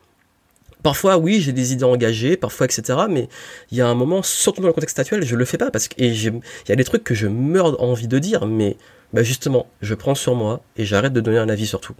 Parfois, 0.82 1.18
oui, 1.18 1.40
j'ai 1.40 1.52
des 1.52 1.72
idées 1.72 1.84
engagées, 1.84 2.36
parfois, 2.36 2.66
etc. 2.66 3.00
Mais 3.10 3.28
il 3.72 3.78
y 3.78 3.80
a 3.80 3.88
un 3.88 3.94
moment, 3.94 4.22
surtout 4.22 4.62
dans 4.62 4.68
le 4.68 4.72
contexte 4.72 4.98
actuel, 4.98 5.24
je 5.24 5.36
le 5.36 5.44
fais 5.44 5.58
pas 5.58 5.70
parce 5.70 5.88
que 5.88 5.96
il 5.98 6.40
y 6.68 6.72
a 6.72 6.76
des 6.76 6.84
trucs 6.84 7.04
que 7.04 7.14
je 7.14 7.26
meurs 7.26 7.82
envie 7.82 8.08
de 8.08 8.18
dire, 8.18 8.46
mais 8.46 8.76
bah 9.12 9.22
justement, 9.22 9.66
je 9.82 9.94
prends 9.94 10.14
sur 10.14 10.34
moi 10.34 10.62
et 10.76 10.84
j'arrête 10.84 11.12
de 11.12 11.20
donner 11.20 11.38
un 11.38 11.48
avis 11.48 11.66
sur 11.66 11.80
tout. 11.80 11.94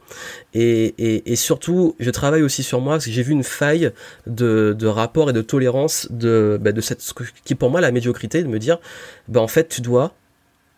Et, 0.55 0.95
et, 1.31 1.37
surtout, 1.37 1.95
je 2.01 2.11
travaille 2.11 2.43
aussi 2.43 2.63
sur 2.63 2.81
moi 2.81 2.95
parce 2.95 3.07
que 3.07 3.11
j'ai 3.11 3.23
vu 3.23 3.33
une 3.33 3.45
faille 3.45 3.93
de, 4.27 4.75
de 4.79 4.87
rapport 4.87 5.31
et 5.31 5.33
de 5.33 5.43
tolérance 5.43 6.09
de, 6.11 6.59
bah 6.61 6.73
de 6.73 6.81
cette, 6.81 7.03
qui 7.45 7.55
pour 7.55 7.71
moi 7.71 7.81
la 7.81 7.93
médiocrité, 7.93 8.43
de 8.43 8.49
me 8.49 8.59
dire, 8.59 8.79
bah 9.29 9.41
en 9.41 9.49
fait, 9.49 9.69
tu 9.69 9.81
dois 9.81 10.15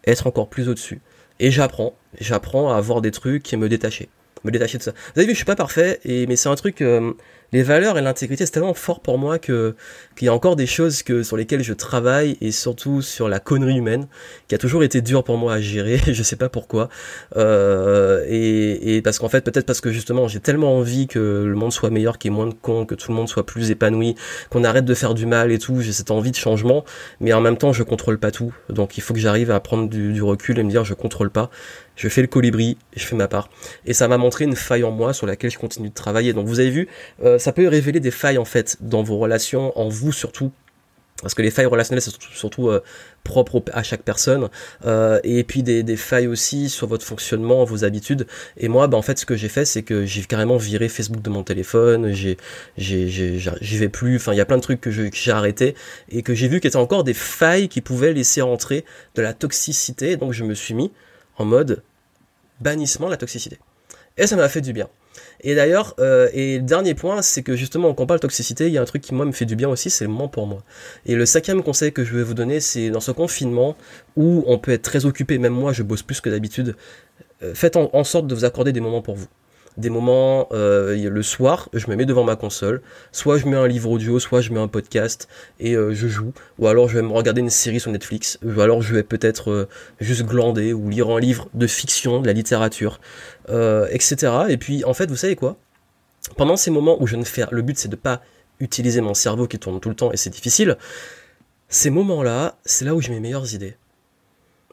être 0.06 0.26
encore 0.26 0.48
plus 0.48 0.68
au-dessus. 0.68 1.00
Et 1.40 1.50
j'apprends, 1.50 1.96
j'apprends 2.20 2.72
à 2.72 2.76
avoir 2.76 3.00
des 3.00 3.10
trucs 3.10 3.52
et 3.52 3.56
me 3.56 3.68
détacher 3.68 4.08
me 4.44 4.50
détacher 4.50 4.78
de 4.78 4.82
ça. 4.82 4.92
Vous 4.92 5.20
avez 5.20 5.26
vu, 5.26 5.32
je 5.32 5.38
suis 5.38 5.44
pas 5.44 5.56
parfait, 5.56 6.00
et 6.04 6.26
mais 6.26 6.36
c'est 6.36 6.48
un 6.48 6.54
truc, 6.54 6.80
euh, 6.80 7.12
les 7.52 7.62
valeurs 7.62 7.98
et 7.98 8.02
l'intégrité, 8.02 8.44
c'est 8.44 8.52
tellement 8.52 8.74
fort 8.74 9.00
pour 9.00 9.18
moi 9.18 9.38
que 9.38 9.74
qu'il 10.16 10.26
y 10.26 10.28
a 10.28 10.34
encore 10.34 10.56
des 10.56 10.66
choses 10.66 11.02
que 11.02 11.22
sur 11.22 11.36
lesquelles 11.36 11.62
je 11.62 11.72
travaille 11.72 12.36
et 12.40 12.50
surtout 12.50 13.02
sur 13.02 13.28
la 13.28 13.40
connerie 13.40 13.78
humaine, 13.78 14.06
qui 14.48 14.54
a 14.54 14.58
toujours 14.58 14.82
été 14.82 15.00
dur 15.00 15.24
pour 15.24 15.38
moi 15.38 15.54
à 15.54 15.60
gérer. 15.60 15.98
je 16.12 16.22
sais 16.22 16.36
pas 16.36 16.48
pourquoi, 16.48 16.88
euh, 17.36 18.24
et, 18.28 18.96
et 18.96 19.02
parce 19.02 19.18
qu'en 19.18 19.28
fait, 19.28 19.42
peut-être 19.42 19.66
parce 19.66 19.80
que 19.80 19.90
justement, 19.90 20.28
j'ai 20.28 20.40
tellement 20.40 20.76
envie 20.76 21.06
que 21.06 21.44
le 21.46 21.54
monde 21.54 21.72
soit 21.72 21.90
meilleur, 21.90 22.18
qu'il 22.18 22.30
y 22.30 22.34
ait 22.34 22.36
moins 22.36 22.46
de 22.46 22.54
cons, 22.54 22.84
que 22.84 22.94
tout 22.94 23.10
le 23.10 23.16
monde 23.16 23.28
soit 23.28 23.46
plus 23.46 23.70
épanoui, 23.70 24.14
qu'on 24.50 24.64
arrête 24.64 24.84
de 24.84 24.94
faire 24.94 25.14
du 25.14 25.26
mal 25.26 25.52
et 25.52 25.58
tout. 25.58 25.80
J'ai 25.80 25.92
cette 25.92 26.10
envie 26.10 26.30
de 26.30 26.36
changement, 26.36 26.84
mais 27.20 27.32
en 27.32 27.40
même 27.40 27.56
temps, 27.56 27.72
je 27.72 27.82
contrôle 27.82 28.18
pas 28.18 28.30
tout. 28.30 28.52
Donc, 28.68 28.98
il 28.98 29.00
faut 29.00 29.14
que 29.14 29.20
j'arrive 29.20 29.50
à 29.50 29.60
prendre 29.60 29.88
du, 29.88 30.12
du 30.12 30.22
recul 30.22 30.58
et 30.58 30.62
me 30.62 30.70
dire, 30.70 30.84
je 30.84 30.94
contrôle 30.94 31.30
pas 31.30 31.50
je 31.98 32.08
fais 32.08 32.22
le 32.22 32.28
colibri, 32.28 32.78
je 32.96 33.04
fais 33.04 33.16
ma 33.16 33.28
part. 33.28 33.50
Et 33.84 33.92
ça 33.92 34.08
m'a 34.08 34.16
montré 34.16 34.44
une 34.44 34.56
faille 34.56 34.84
en 34.84 34.92
moi 34.92 35.12
sur 35.12 35.26
laquelle 35.26 35.50
je 35.50 35.58
continue 35.58 35.90
de 35.90 35.94
travailler. 35.94 36.32
Donc 36.32 36.46
vous 36.46 36.60
avez 36.60 36.70
vu, 36.70 36.88
euh, 37.24 37.38
ça 37.38 37.52
peut 37.52 37.66
révéler 37.66 38.00
des 38.00 38.12
failles 38.12 38.38
en 38.38 38.44
fait 38.44 38.78
dans 38.80 39.02
vos 39.02 39.18
relations, 39.18 39.76
en 39.78 39.88
vous 39.88 40.12
surtout. 40.12 40.52
Parce 41.20 41.34
que 41.34 41.42
les 41.42 41.50
failles 41.50 41.66
relationnelles, 41.66 42.00
c'est 42.00 42.14
surtout, 42.32 42.68
euh, 42.68 42.80
propre 43.24 43.60
à 43.72 43.82
chaque 43.82 44.02
personne. 44.02 44.48
Euh, 44.86 45.18
et 45.24 45.42
puis 45.42 45.64
des, 45.64 45.96
failles 45.96 46.28
aussi 46.28 46.68
sur 46.68 46.86
votre 46.86 47.04
fonctionnement, 47.04 47.64
vos 47.64 47.82
habitudes. 47.82 48.28
Et 48.56 48.68
moi, 48.68 48.86
bah, 48.86 48.96
en 48.96 49.02
fait, 49.02 49.18
ce 49.18 49.26
que 49.26 49.34
j'ai 49.34 49.48
fait, 49.48 49.64
c'est 49.64 49.82
que 49.82 50.06
j'ai 50.06 50.22
carrément 50.22 50.56
viré 50.58 50.88
Facebook 50.88 51.20
de 51.20 51.28
mon 51.28 51.42
téléphone. 51.42 52.12
J'y 52.12 52.36
vais 52.76 53.88
plus. 53.88 54.14
Enfin, 54.14 54.32
il 54.32 54.36
y 54.36 54.40
a 54.40 54.44
plein 54.44 54.58
de 54.58 54.62
trucs 54.62 54.80
que 54.80 54.92
j'ai 54.92 55.32
arrêté 55.32 55.74
et 56.08 56.22
que 56.22 56.34
j'ai 56.34 56.46
vu 56.46 56.60
qu'il 56.60 56.70
y 56.70 56.76
avait 56.76 56.82
encore 56.82 57.02
des 57.02 57.14
failles 57.14 57.68
qui 57.68 57.80
pouvaient 57.80 58.12
laisser 58.12 58.40
entrer 58.40 58.84
de 59.16 59.22
la 59.22 59.32
toxicité. 59.32 60.16
Donc 60.16 60.32
je 60.32 60.44
me 60.44 60.54
suis 60.54 60.74
mis 60.74 60.92
en 61.36 61.44
mode 61.44 61.82
bannissement 62.60 63.06
de 63.06 63.12
la 63.12 63.16
toxicité. 63.16 63.58
Et 64.16 64.26
ça 64.26 64.36
m'a 64.36 64.48
fait 64.48 64.60
du 64.60 64.72
bien. 64.72 64.88
Et 65.40 65.54
d'ailleurs, 65.54 65.94
euh, 66.00 66.28
et 66.32 66.58
le 66.58 66.64
dernier 66.64 66.94
point, 66.94 67.22
c'est 67.22 67.42
que 67.42 67.54
justement, 67.54 67.94
quand 67.94 68.02
on 68.02 68.06
parle 68.06 68.18
de 68.18 68.22
toxicité, 68.22 68.66
il 68.66 68.72
y 68.72 68.78
a 68.78 68.82
un 68.82 68.84
truc 68.84 69.02
qui 69.02 69.14
moi 69.14 69.24
me 69.24 69.32
fait 69.32 69.44
du 69.44 69.54
bien 69.54 69.68
aussi, 69.68 69.90
c'est 69.90 70.04
le 70.04 70.10
moment 70.10 70.28
pour 70.28 70.46
moi. 70.46 70.64
Et 71.06 71.14
le 71.14 71.24
cinquième 71.26 71.62
conseil 71.62 71.92
que 71.92 72.04
je 72.04 72.16
vais 72.16 72.24
vous 72.24 72.34
donner, 72.34 72.60
c'est 72.60 72.90
dans 72.90 73.00
ce 73.00 73.12
confinement 73.12 73.76
où 74.16 74.42
on 74.46 74.58
peut 74.58 74.72
être 74.72 74.82
très 74.82 75.06
occupé, 75.06 75.38
même 75.38 75.52
moi 75.52 75.72
je 75.72 75.84
bosse 75.84 76.02
plus 76.02 76.20
que 76.20 76.30
d'habitude, 76.30 76.74
euh, 77.42 77.54
faites 77.54 77.76
en 77.76 78.04
sorte 78.04 78.26
de 78.26 78.34
vous 78.34 78.44
accorder 78.44 78.72
des 78.72 78.80
moments 78.80 79.02
pour 79.02 79.14
vous 79.14 79.28
des 79.78 79.90
moments 79.90 80.48
euh, 80.52 81.08
le 81.08 81.22
soir, 81.22 81.68
je 81.72 81.86
me 81.88 81.96
mets 81.96 82.04
devant 82.04 82.24
ma 82.24 82.36
console, 82.36 82.82
soit 83.12 83.38
je 83.38 83.46
mets 83.46 83.56
un 83.56 83.66
livre 83.66 83.90
audio, 83.90 84.18
soit 84.18 84.40
je 84.40 84.52
mets 84.52 84.60
un 84.60 84.68
podcast 84.68 85.28
et 85.60 85.74
euh, 85.74 85.94
je 85.94 86.08
joue, 86.08 86.32
ou 86.58 86.66
alors 86.66 86.88
je 86.88 86.96
vais 86.96 87.02
me 87.02 87.12
regarder 87.12 87.40
une 87.40 87.48
série 87.48 87.80
sur 87.80 87.90
Netflix, 87.90 88.38
ou 88.44 88.60
alors 88.60 88.82
je 88.82 88.92
vais 88.94 89.04
peut-être 89.04 89.50
euh, 89.50 89.68
juste 90.00 90.24
glander 90.24 90.72
ou 90.72 90.90
lire 90.90 91.08
un 91.08 91.20
livre 91.20 91.48
de 91.54 91.66
fiction, 91.66 92.20
de 92.20 92.26
la 92.26 92.32
littérature, 92.32 93.00
etc. 93.48 94.32
Et 94.48 94.58
puis 94.58 94.84
en 94.84 94.92
fait, 94.92 95.08
vous 95.08 95.16
savez 95.16 95.36
quoi? 95.36 95.56
Pendant 96.36 96.56
ces 96.56 96.70
moments 96.70 97.00
où 97.00 97.06
je 97.06 97.16
ne 97.16 97.24
fais, 97.24 97.44
le 97.50 97.62
but 97.62 97.78
c'est 97.78 97.88
de 97.88 97.96
pas 97.96 98.20
utiliser 98.60 99.00
mon 99.00 99.14
cerveau 99.14 99.46
qui 99.46 99.58
tourne 99.58 99.80
tout 99.80 99.88
le 99.88 99.94
temps 99.94 100.12
et 100.12 100.16
c'est 100.16 100.30
difficile. 100.30 100.76
Ces 101.68 101.90
moments-là, 101.90 102.58
c'est 102.64 102.84
là 102.84 102.94
où 102.94 103.00
j'ai 103.00 103.12
mes 103.12 103.20
meilleures 103.20 103.54
idées. 103.54 103.76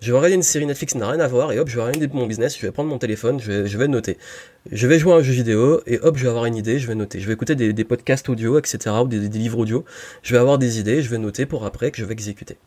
Je 0.02 0.12
vais 0.12 0.18
regarder 0.18 0.36
une 0.36 0.44
série 0.44 0.66
Netflix 0.66 0.92
qui 0.92 1.00
n'a 1.00 1.10
rien 1.10 1.22
à 1.22 1.28
voir 1.28 1.54
et 1.54 1.60
hop, 1.60 1.70
je 1.70 1.76
vais 1.78 1.82
regarder 1.82 2.08
mon 2.10 2.28
business, 2.28 2.58
je 2.58 2.66
vais 2.66 2.72
prendre 2.72 2.90
mon 2.90 2.98
téléphone, 2.98 3.40
je 3.40 3.78
vais, 3.78 3.88
noter. 3.88 4.18
Je 4.70 4.88
vais 4.88 5.00
jouer 5.00 5.14
à 5.14 5.16
un 5.16 5.22
jeu 5.22 5.32
vidéo 5.32 5.82
et 5.88 6.00
hop, 6.00 6.18
je 6.18 6.24
vais 6.24 6.30
avoir 6.30 6.46
une 6.46 6.58
idée, 6.58 6.80
je 6.80 6.88
vais 6.88 6.96
noter. 6.96 7.22
Je 7.22 7.28
vais 7.28 7.34
écouter 7.34 7.56
des, 7.56 7.84
podcasts 7.86 8.28
audio, 8.28 8.60
etc. 8.60 8.78
ou 9.02 9.08
des, 9.08 9.20
livres 9.20 9.60
audio. 9.60 9.86
Je 10.22 10.34
vais 10.34 10.40
avoir 10.40 10.58
des 10.58 10.80
idées, 10.80 11.02
je 11.02 11.10
vais 11.10 11.18
noter 11.18 11.46
pour 11.46 11.66
après 11.66 11.92
que 11.92 11.98
je 11.98 12.04
vais 12.04 12.12
exécuter. 12.12 12.58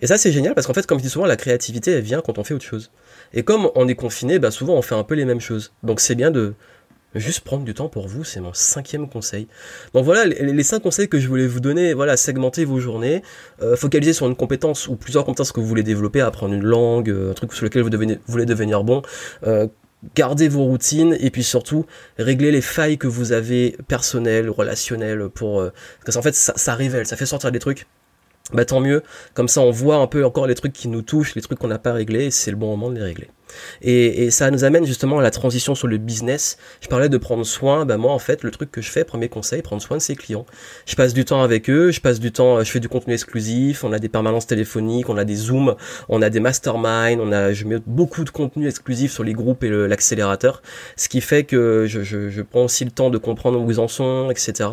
Et 0.00 0.06
ça, 0.06 0.16
c'est 0.16 0.32
génial 0.32 0.54
parce 0.54 0.66
qu'en 0.66 0.72
fait, 0.72 0.86
comme 0.86 0.98
je 0.98 1.04
dis 1.04 1.10
souvent, 1.10 1.26
la 1.26 1.36
créativité, 1.36 1.92
elle 1.92 2.02
vient 2.02 2.22
quand 2.22 2.38
on 2.38 2.44
fait 2.44 2.54
autre 2.54 2.64
chose. 2.64 2.90
Et 3.34 3.42
comme 3.42 3.70
on 3.74 3.86
est 3.86 3.94
confiné, 3.94 4.38
bah 4.38 4.50
souvent 4.50 4.74
on 4.74 4.82
fait 4.82 4.94
un 4.94 5.04
peu 5.04 5.14
les 5.14 5.26
mêmes 5.26 5.40
choses. 5.40 5.72
Donc 5.82 6.00
c'est 6.00 6.14
bien 6.14 6.30
de, 6.30 6.54
Juste 7.14 7.40
prendre 7.40 7.64
du 7.64 7.74
temps 7.74 7.88
pour 7.88 8.08
vous, 8.08 8.24
c'est 8.24 8.40
mon 8.40 8.54
cinquième 8.54 9.08
conseil. 9.08 9.46
Donc 9.92 10.04
voilà 10.04 10.24
les, 10.24 10.62
cinq 10.62 10.80
conseils 10.80 11.08
que 11.08 11.18
je 11.18 11.28
voulais 11.28 11.46
vous 11.46 11.60
donner. 11.60 11.92
Voilà, 11.92 12.16
segmenter 12.16 12.64
vos 12.64 12.80
journées, 12.80 13.22
euh, 13.60 13.76
focaliser 13.76 14.12
sur 14.12 14.26
une 14.26 14.36
compétence 14.36 14.88
ou 14.88 14.96
plusieurs 14.96 15.24
compétences 15.24 15.52
que 15.52 15.60
vous 15.60 15.66
voulez 15.66 15.82
développer, 15.82 16.20
apprendre 16.20 16.54
une 16.54 16.64
langue, 16.64 17.10
euh, 17.10 17.32
un 17.32 17.34
truc 17.34 17.52
sur 17.52 17.64
lequel 17.64 17.82
vous, 17.82 17.90
voulez 18.26 18.46
devenir 18.46 18.84
bon. 18.84 19.02
Euh, 19.46 19.66
garder 20.16 20.48
vos 20.48 20.64
routines 20.64 21.16
et 21.20 21.30
puis 21.30 21.44
surtout 21.44 21.86
régler 22.18 22.50
les 22.50 22.60
failles 22.60 22.98
que 22.98 23.06
vous 23.06 23.30
avez 23.30 23.76
personnelles, 23.86 24.50
relationnelles 24.50 25.28
pour 25.28 25.64
parce 26.04 26.16
qu'en 26.16 26.22
fait 26.22 26.34
ça, 26.34 26.54
ça 26.56 26.74
révèle, 26.74 27.06
ça 27.06 27.14
fait 27.14 27.24
sortir 27.24 27.52
des 27.52 27.60
trucs 27.60 27.86
bah 28.52 28.64
tant 28.64 28.80
mieux. 28.80 29.02
Comme 29.34 29.48
ça, 29.48 29.60
on 29.60 29.70
voit 29.70 29.96
un 29.96 30.06
peu 30.06 30.24
encore 30.24 30.46
les 30.46 30.54
trucs 30.54 30.72
qui 30.72 30.88
nous 30.88 31.02
touchent, 31.02 31.34
les 31.34 31.42
trucs 31.42 31.58
qu'on 31.58 31.68
n'a 31.68 31.78
pas 31.78 31.92
réglés, 31.92 32.30
c'est 32.30 32.50
le 32.50 32.56
bon 32.56 32.68
moment 32.68 32.90
de 32.90 32.96
les 32.96 33.02
régler. 33.02 33.28
Et, 33.82 34.30
ça 34.30 34.50
nous 34.50 34.64
amène 34.64 34.86
justement 34.86 35.18
à 35.18 35.22
la 35.22 35.30
transition 35.30 35.74
sur 35.74 35.88
le 35.88 35.98
business. 35.98 36.56
Je 36.80 36.88
parlais 36.88 37.08
de 37.08 37.18
prendre 37.18 37.44
soin, 37.44 37.84
bah 37.84 37.96
moi 37.96 38.12
en 38.12 38.18
fait 38.18 38.42
le 38.42 38.50
truc 38.50 38.70
que 38.70 38.80
je 38.80 38.90
fais, 38.90 39.04
premier 39.04 39.28
conseil, 39.28 39.62
prendre 39.62 39.82
soin 39.82 39.96
de 39.96 40.02
ses 40.02 40.16
clients. 40.16 40.46
Je 40.86 40.94
passe 40.94 41.12
du 41.12 41.24
temps 41.24 41.42
avec 41.42 41.68
eux, 41.68 41.90
je 41.90 42.00
passe 42.00 42.20
du 42.20 42.32
temps, 42.32 42.62
je 42.62 42.70
fais 42.70 42.80
du 42.80 42.88
contenu 42.88 43.14
exclusif, 43.14 43.84
on 43.84 43.92
a 43.92 43.98
des 43.98 44.08
permanences 44.08 44.46
téléphoniques, 44.46 45.08
on 45.08 45.16
a 45.16 45.24
des 45.24 45.36
zooms, 45.36 45.74
on 46.08 46.22
a 46.22 46.30
des 46.30 46.40
masterminds, 46.40 47.20
on 47.20 47.32
a, 47.32 47.52
je 47.52 47.64
mets 47.64 47.78
beaucoup 47.86 48.24
de 48.24 48.30
contenu 48.30 48.68
exclusif 48.68 49.12
sur 49.12 49.24
les 49.24 49.32
groupes 49.32 49.64
et 49.64 49.70
l'accélérateur, 49.70 50.62
ce 50.96 51.08
qui 51.08 51.20
fait 51.20 51.44
que 51.44 51.86
je, 51.88 52.42
prends 52.42 52.64
aussi 52.64 52.84
le 52.84 52.90
temps 52.90 53.10
de 53.10 53.18
comprendre 53.18 53.60
où 53.60 53.70
ils 53.70 53.80
en 53.80 53.88
sont, 53.88 54.30
etc. 54.30 54.68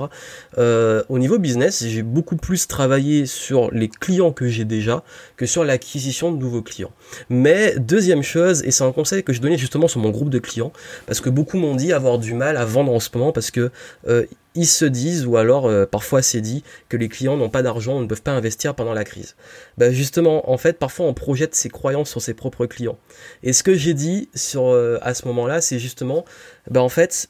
Euh, 0.57 1.03
au 1.09 1.19
niveau 1.19 1.37
business, 1.37 1.85
j'ai 1.85 2.03
beaucoup 2.03 2.35
plus 2.35 2.67
travaillé 2.67 3.25
sur 3.25 3.71
les 3.71 3.87
clients 3.87 4.31
que 4.31 4.47
j'ai 4.47 4.65
déjà 4.65 5.03
que 5.37 5.45
sur 5.45 5.63
l'acquisition 5.63 6.31
de 6.31 6.37
nouveaux 6.37 6.61
clients. 6.61 6.91
Mais 7.29 7.75
deuxième 7.77 8.23
chose, 8.23 8.63
et 8.69 8.71
c'est 8.71 8.83
un 8.83 8.91
conseil 8.91 9.23
que 9.23 9.33
je 9.33 9.41
donnais 9.41 9.57
justement 9.57 9.87
sur 9.87 9.99
mon 9.99 10.11
groupe 10.11 10.29
de 10.29 10.37
clients, 10.37 10.71
parce 11.07 11.21
que 11.21 11.31
beaucoup 11.31 11.57
m'ont 11.57 11.73
dit 11.73 11.91
avoir 11.91 12.19
du 12.19 12.35
mal 12.35 12.55
à 12.55 12.65
vendre 12.65 12.93
en 12.93 12.99
ce 12.99 13.09
moment 13.15 13.31
parce 13.31 13.49
que 13.49 13.71
euh, 14.07 14.27
ils 14.53 14.67
se 14.67 14.85
disent, 14.85 15.25
ou 15.25 15.37
alors 15.37 15.65
euh, 15.65 15.87
parfois 15.87 16.21
c'est 16.21 16.39
dit, 16.39 16.63
que 16.87 16.95
les 16.95 17.09
clients 17.09 17.35
n'ont 17.35 17.49
pas 17.49 17.63
d'argent, 17.63 17.99
ne 17.99 18.05
peuvent 18.05 18.21
pas 18.21 18.33
investir 18.33 18.75
pendant 18.75 18.93
la 18.93 19.05
crise. 19.05 19.35
Bah 19.79 19.91
justement, 19.91 20.51
en 20.51 20.57
fait, 20.59 20.77
parfois 20.77 21.07
on 21.07 21.15
projette 21.15 21.55
ses 21.55 21.69
croyances 21.69 22.11
sur 22.11 22.21
ses 22.21 22.35
propres 22.35 22.67
clients. 22.67 22.99
Et 23.41 23.53
ce 23.53 23.63
que 23.63 23.73
j'ai 23.73 23.95
dit 23.95 24.29
euh, 24.55 24.99
à 25.01 25.15
ce 25.15 25.27
moment-là, 25.27 25.61
c'est 25.61 25.79
justement, 25.79 26.25
bah 26.69 26.83
en 26.83 26.89
fait, 26.89 27.29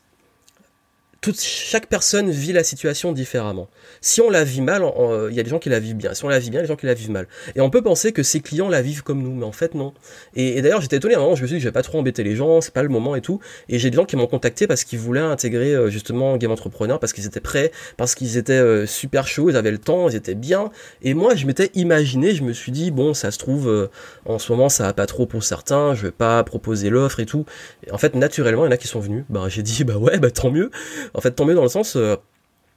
toute, 1.22 1.40
chaque 1.40 1.88
personne 1.88 2.30
vit 2.30 2.54
la 2.54 2.64
situation 2.64 3.12
différemment. 3.12 3.68
Si 4.02 4.22
on 4.22 4.30
la 4.30 4.44
vit 4.44 4.62
mal, 4.62 4.84
il 5.30 5.36
y 5.36 5.40
a 5.40 5.44
des 5.44 5.50
gens 5.50 5.60
qui 5.60 5.70
la 5.70 5.80
vivent 5.80 5.96
bien. 5.96 6.14
Si 6.14 6.24
on 6.24 6.30
la 6.30 6.40
vit 6.40 6.50
bien, 6.50 6.60
il 6.60 6.64
y 6.64 6.66
a 6.66 6.68
des 6.68 6.74
gens 6.74 6.76
qui 6.76 6.86
la 6.86 6.94
vivent 6.94 7.12
mal. 7.12 7.28
Et 7.56 7.62
on 7.62 7.70
peut 7.70 7.82
penser 7.82 8.12
que 8.12 8.24
ses 8.24 8.40
clients 8.40 8.70
la 8.70 8.82
vivent 8.82 9.04
comme 9.04 9.22
nous, 9.22 9.34
mais 9.34 9.46
en 9.46 9.52
fait 9.52 9.76
non. 9.76 9.94
Et, 10.36 10.62
d'ailleurs, 10.62 10.82
j'étais 10.82 10.98
étonné 10.98 11.16
à 11.16 11.18
un 11.18 11.22
moment, 11.22 11.36
je 11.36 11.42
me 11.42 11.48
suis 11.48 11.58
dit, 11.58 11.62
je 11.62 11.68
vais 11.68 11.72
pas 11.72 11.82
trop 11.82 12.00
embêter 12.00 12.24
les 12.24 12.36
gens, 12.36 12.62
c'est 12.62 12.74
pas 12.74 12.84
le 12.84 12.90
moment 12.90 13.16
et 13.16 13.22
tout. 13.22 13.40
Et 13.68 13.80
j'ai 13.80 13.90
des 13.90 13.96
gens 13.96 14.06
qui 14.06 14.16
m'ont 14.16 14.28
contacté 14.28 14.68
parce 14.68 14.84
qu'ils 14.84 15.00
voulaient 15.00 15.20
intégrer 15.20 15.74
euh, 15.74 15.90
justement 15.90 16.38
Game 16.38 16.52
Entrepreneur, 16.52 17.00
parce 17.00 17.14
qu'ils 17.14 17.26
étaient 17.26 17.40
prêts, 17.40 17.72
parce 17.98 18.16
qu'ils 18.16 18.38
étaient 18.38 18.54
euh, 18.54 18.86
super 18.86 19.28
chauds, 19.28 19.50
ils 19.50 19.56
avaient 19.56 19.72
le 19.72 19.78
temps, 19.78 20.10
ils 20.10 20.16
étaient 20.16 20.36
bien. 20.36 20.72
Et 21.02 21.14
moi, 21.14 21.36
je 21.36 21.46
m'étais 21.46 21.72
imaginé, 21.76 22.34
je 22.34 22.44
me 22.44 22.54
suis 22.54 22.72
dit, 22.72 22.92
bon, 22.92 23.14
ça 23.14 23.32
se 23.32 23.38
trouve, 23.38 23.70
euh, 23.70 23.90
en 24.26 24.40
ce 24.40 24.52
moment, 24.52 24.70
ça 24.70 24.84
va 24.84 24.94
pas 24.94 25.06
trop 25.06 25.26
pour 25.26 25.44
certains, 25.44 25.94
je 25.94 26.04
vais 26.04 26.12
pas 26.12 26.44
proposer 26.44 26.90
l'offre 26.90 27.20
et 27.20 27.26
tout. 27.26 27.46
Et 27.86 27.92
en 27.92 27.98
fait, 27.98 28.16
naturellement, 28.16 28.64
il 28.64 28.68
y 28.68 28.70
en 28.70 28.74
a 28.74 28.78
qui 28.78 28.88
sont 28.88 29.00
venus. 29.00 29.26
Bah, 29.30 29.46
j'ai 29.48 29.64
dit, 29.64 29.84
bah 29.86 29.98
ouais, 29.98 30.20
bah 30.20 30.32
tant 30.32 30.52
mieux. 30.52 30.72
En 31.13 31.22
fait, 31.22 31.32
tant 31.32 31.45
mieux 31.45 31.56
dans 31.56 31.63
le 31.63 31.69
sens, 31.69 31.95
euh, 31.95 32.15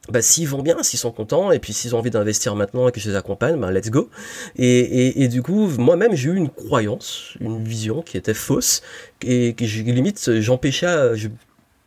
bah, 0.08 0.20
s'ils 0.22 0.48
vont 0.48 0.62
bien, 0.62 0.82
s'ils 0.82 0.98
sont 0.98 1.12
contents, 1.12 1.52
et 1.52 1.58
puis 1.58 1.72
s'ils 1.72 1.94
ont 1.94 1.98
envie 1.98 2.10
d'investir 2.10 2.56
maintenant 2.56 2.88
et 2.88 2.92
que 2.92 3.00
je 3.00 3.10
les 3.10 3.16
accompagne, 3.16 3.58
bah, 3.58 3.70
let's 3.70 3.90
go. 3.90 4.10
Et, 4.56 5.28
du 5.28 5.42
coup, 5.42 5.68
moi-même, 5.78 6.14
j'ai 6.14 6.30
eu 6.30 6.36
une 6.36 6.50
croyance, 6.50 7.36
une 7.40 7.62
vision 7.62 8.02
qui 8.02 8.16
était 8.16 8.34
fausse, 8.34 8.82
et 9.22 9.54
que 9.54 9.64
limite, 9.64 10.40
j'empêchais, 10.40 11.16
je, 11.16 11.28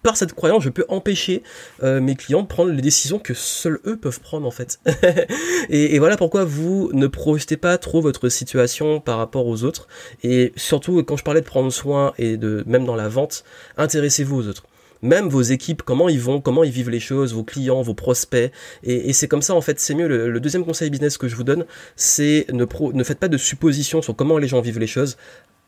par 0.05 0.15
cette 0.17 0.33
croyance, 0.33 0.63
je 0.63 0.69
peux 0.69 0.85
empêcher 0.87 1.41
euh, 1.83 1.99
mes 1.99 2.15
clients 2.15 2.43
de 2.43 2.47
prendre 2.47 2.71
les 2.71 2.81
décisions 2.81 3.17
que 3.17 3.33
seuls 3.33 3.79
eux 3.87 3.97
peuvent 3.97 4.19
prendre 4.19 4.45
en 4.45 4.51
fait. 4.51 4.79
et, 5.69 5.95
et, 5.95 5.99
voilà 5.99 6.15
pourquoi 6.15 6.45
vous 6.45 6.91
ne 6.93 7.07
projetez 7.07 7.57
pas 7.57 7.79
trop 7.79 8.01
votre 8.01 8.29
situation 8.29 8.99
par 8.99 9.17
rapport 9.17 9.47
aux 9.47 9.63
autres. 9.63 9.87
Et 10.23 10.53
surtout, 10.55 11.03
quand 11.03 11.17
je 11.17 11.23
parlais 11.23 11.41
de 11.41 11.45
prendre 11.45 11.71
soin 11.71 12.13
et 12.19 12.37
de 12.37 12.63
même 12.67 12.85
dans 12.85 12.95
la 12.95 13.09
vente, 13.09 13.43
intéressez-vous 13.77 14.37
aux 14.37 14.47
autres 14.47 14.63
même 15.01 15.29
vos 15.29 15.41
équipes, 15.41 15.81
comment 15.81 16.09
ils 16.09 16.19
vont, 16.19 16.41
comment 16.41 16.63
ils 16.63 16.71
vivent 16.71 16.89
les 16.89 16.99
choses, 16.99 17.33
vos 17.33 17.43
clients, 17.43 17.81
vos 17.81 17.93
prospects. 17.93 18.51
Et, 18.83 19.13
c'est 19.13 19.27
comme 19.27 19.41
ça, 19.41 19.53
en 19.53 19.61
fait, 19.61 19.79
c'est 19.79 19.95
mieux. 19.95 20.07
Le, 20.07 20.39
deuxième 20.39 20.65
conseil 20.65 20.89
business 20.89 21.17
que 21.17 21.27
je 21.27 21.35
vous 21.35 21.43
donne, 21.43 21.65
c'est 21.95 22.45
ne, 22.51 23.03
faites 23.03 23.19
pas 23.19 23.27
de 23.27 23.37
suppositions 23.37 24.01
sur 24.01 24.15
comment 24.15 24.37
les 24.37 24.47
gens 24.47 24.61
vivent 24.61 24.79
les 24.79 24.87
choses. 24.87 25.17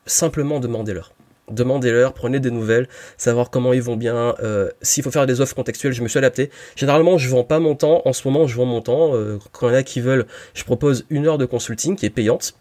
Simplement 0.05 0.59
demandez-leur. 0.59 1.13
Demandez-leur, 1.49 2.13
prenez 2.13 2.41
des 2.41 2.51
nouvelles, 2.51 2.89
savoir 3.15 3.49
comment 3.49 3.71
ils 3.71 3.81
vont 3.81 3.95
bien. 3.95 4.35
Euh, 4.43 4.69
s'il 4.81 5.01
faut 5.01 5.11
faire 5.11 5.25
des 5.25 5.39
offres 5.39 5.55
contextuelles, 5.55 5.93
je 5.93 6.03
me 6.03 6.09
suis 6.09 6.17
adapté. 6.17 6.49
Généralement, 6.75 7.17
je 7.17 7.29
vends 7.29 7.45
pas 7.45 7.59
mon 7.59 7.75
temps. 7.75 8.01
En 8.03 8.11
ce 8.11 8.27
moment, 8.27 8.47
je 8.47 8.55
vends 8.57 8.65
mon 8.65 8.81
temps. 8.81 9.15
Euh, 9.15 9.39
quand 9.53 9.69
il 9.69 9.71
y 9.71 9.75
en 9.75 9.77
a 9.79 9.83
qui 9.83 10.01
veulent, 10.01 10.25
je 10.53 10.65
propose 10.65 11.05
une 11.09 11.25
heure 11.25 11.37
de 11.37 11.45
consulting 11.45 11.95
qui 11.95 12.05
est 12.05 12.09
payante. 12.09 12.55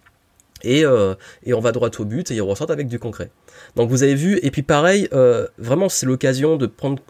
Et, 0.62 0.84
euh, 0.84 1.14
et 1.44 1.54
on 1.54 1.60
va 1.60 1.72
droit 1.72 1.90
au 1.98 2.04
but 2.04 2.30
et 2.30 2.34
ils 2.34 2.42
ressortent 2.42 2.70
avec 2.70 2.88
du 2.88 2.98
concret. 2.98 3.30
Donc 3.76 3.90
vous 3.90 4.02
avez 4.02 4.14
vu, 4.14 4.38
et 4.42 4.50
puis 4.50 4.62
pareil, 4.62 5.08
euh, 5.12 5.46
vraiment 5.58 5.88
c'est 5.88 6.06
l'occasion 6.06 6.56
de 6.56 6.66
prendre 6.66 7.02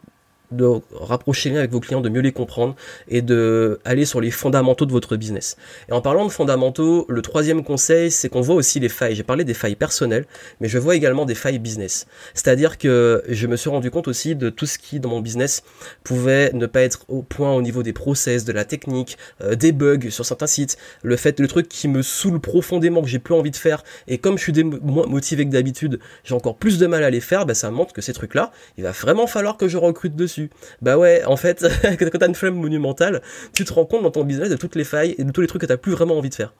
de 0.50 0.80
rapprocher 0.92 1.50
les 1.50 1.58
avec 1.58 1.70
vos 1.70 1.80
clients, 1.80 2.00
de 2.00 2.08
mieux 2.08 2.20
les 2.20 2.32
comprendre 2.32 2.76
et 3.08 3.22
de 3.22 3.80
aller 3.84 4.04
sur 4.04 4.20
les 4.20 4.30
fondamentaux 4.30 4.86
de 4.86 4.92
votre 4.92 5.16
business. 5.16 5.56
Et 5.88 5.92
en 5.92 6.00
parlant 6.00 6.24
de 6.24 6.30
fondamentaux, 6.30 7.06
le 7.08 7.22
troisième 7.22 7.64
conseil, 7.64 8.10
c'est 8.10 8.28
qu'on 8.28 8.40
voit 8.40 8.54
aussi 8.54 8.80
les 8.80 8.88
failles. 8.88 9.14
J'ai 9.14 9.22
parlé 9.22 9.44
des 9.44 9.54
failles 9.54 9.76
personnelles, 9.76 10.26
mais 10.60 10.68
je 10.68 10.78
vois 10.78 10.94
également 10.96 11.24
des 11.24 11.34
failles 11.34 11.58
business. 11.58 12.06
C'est-à-dire 12.34 12.78
que 12.78 13.22
je 13.28 13.46
me 13.46 13.56
suis 13.56 13.70
rendu 13.70 13.90
compte 13.90 14.08
aussi 14.08 14.36
de 14.36 14.50
tout 14.50 14.66
ce 14.66 14.78
qui 14.78 15.00
dans 15.00 15.10
mon 15.10 15.20
business 15.20 15.62
pouvait 16.04 16.52
ne 16.52 16.66
pas 16.66 16.82
être 16.82 17.04
au 17.08 17.22
point 17.22 17.52
au 17.52 17.62
niveau 17.62 17.82
des 17.82 17.92
process, 17.92 18.44
de 18.44 18.52
la 18.52 18.64
technique, 18.64 19.18
euh, 19.42 19.54
des 19.54 19.72
bugs 19.72 20.10
sur 20.10 20.24
certains 20.24 20.46
sites, 20.46 20.76
le 21.02 21.16
fait 21.16 21.40
le 21.40 21.48
truc 21.48 21.68
qui 21.68 21.88
me 21.88 22.02
saoule 22.02 22.40
profondément 22.40 23.02
que 23.02 23.08
j'ai 23.08 23.18
plus 23.18 23.34
envie 23.34 23.50
de 23.50 23.56
faire 23.56 23.82
et 24.06 24.18
comme 24.18 24.38
je 24.38 24.42
suis 24.42 24.64
moins 24.64 25.06
motivé 25.06 25.44
que 25.44 25.50
d'habitude, 25.50 25.98
j'ai 26.24 26.34
encore 26.34 26.56
plus 26.56 26.78
de 26.78 26.86
mal 26.86 27.04
à 27.04 27.10
les 27.10 27.20
faire, 27.20 27.46
bah 27.46 27.54
ça 27.54 27.70
montre 27.70 27.92
que 27.92 28.02
ces 28.02 28.12
trucs-là, 28.12 28.52
il 28.76 28.84
va 28.84 28.92
vraiment 28.92 29.26
falloir 29.26 29.56
que 29.56 29.68
je 29.68 29.76
recrute 29.76 30.16
dessus 30.16 30.35
bah 30.82 30.98
ouais, 30.98 31.24
en 31.24 31.36
fait, 31.36 31.66
quand 31.82 32.18
t'as 32.18 32.28
une 32.28 32.34
flemme 32.34 32.56
monumentale, 32.56 33.22
tu 33.52 33.64
te 33.64 33.72
rends 33.72 33.86
compte 33.86 34.02
dans 34.02 34.10
ton 34.10 34.24
business 34.24 34.50
de 34.50 34.56
toutes 34.56 34.76
les 34.76 34.84
failles 34.84 35.14
et 35.18 35.24
de 35.24 35.30
tous 35.30 35.40
les 35.40 35.46
trucs 35.46 35.62
que 35.62 35.66
t'as 35.66 35.76
plus 35.76 35.92
vraiment 35.92 36.16
envie 36.16 36.30
de 36.30 36.34
faire. 36.34 36.52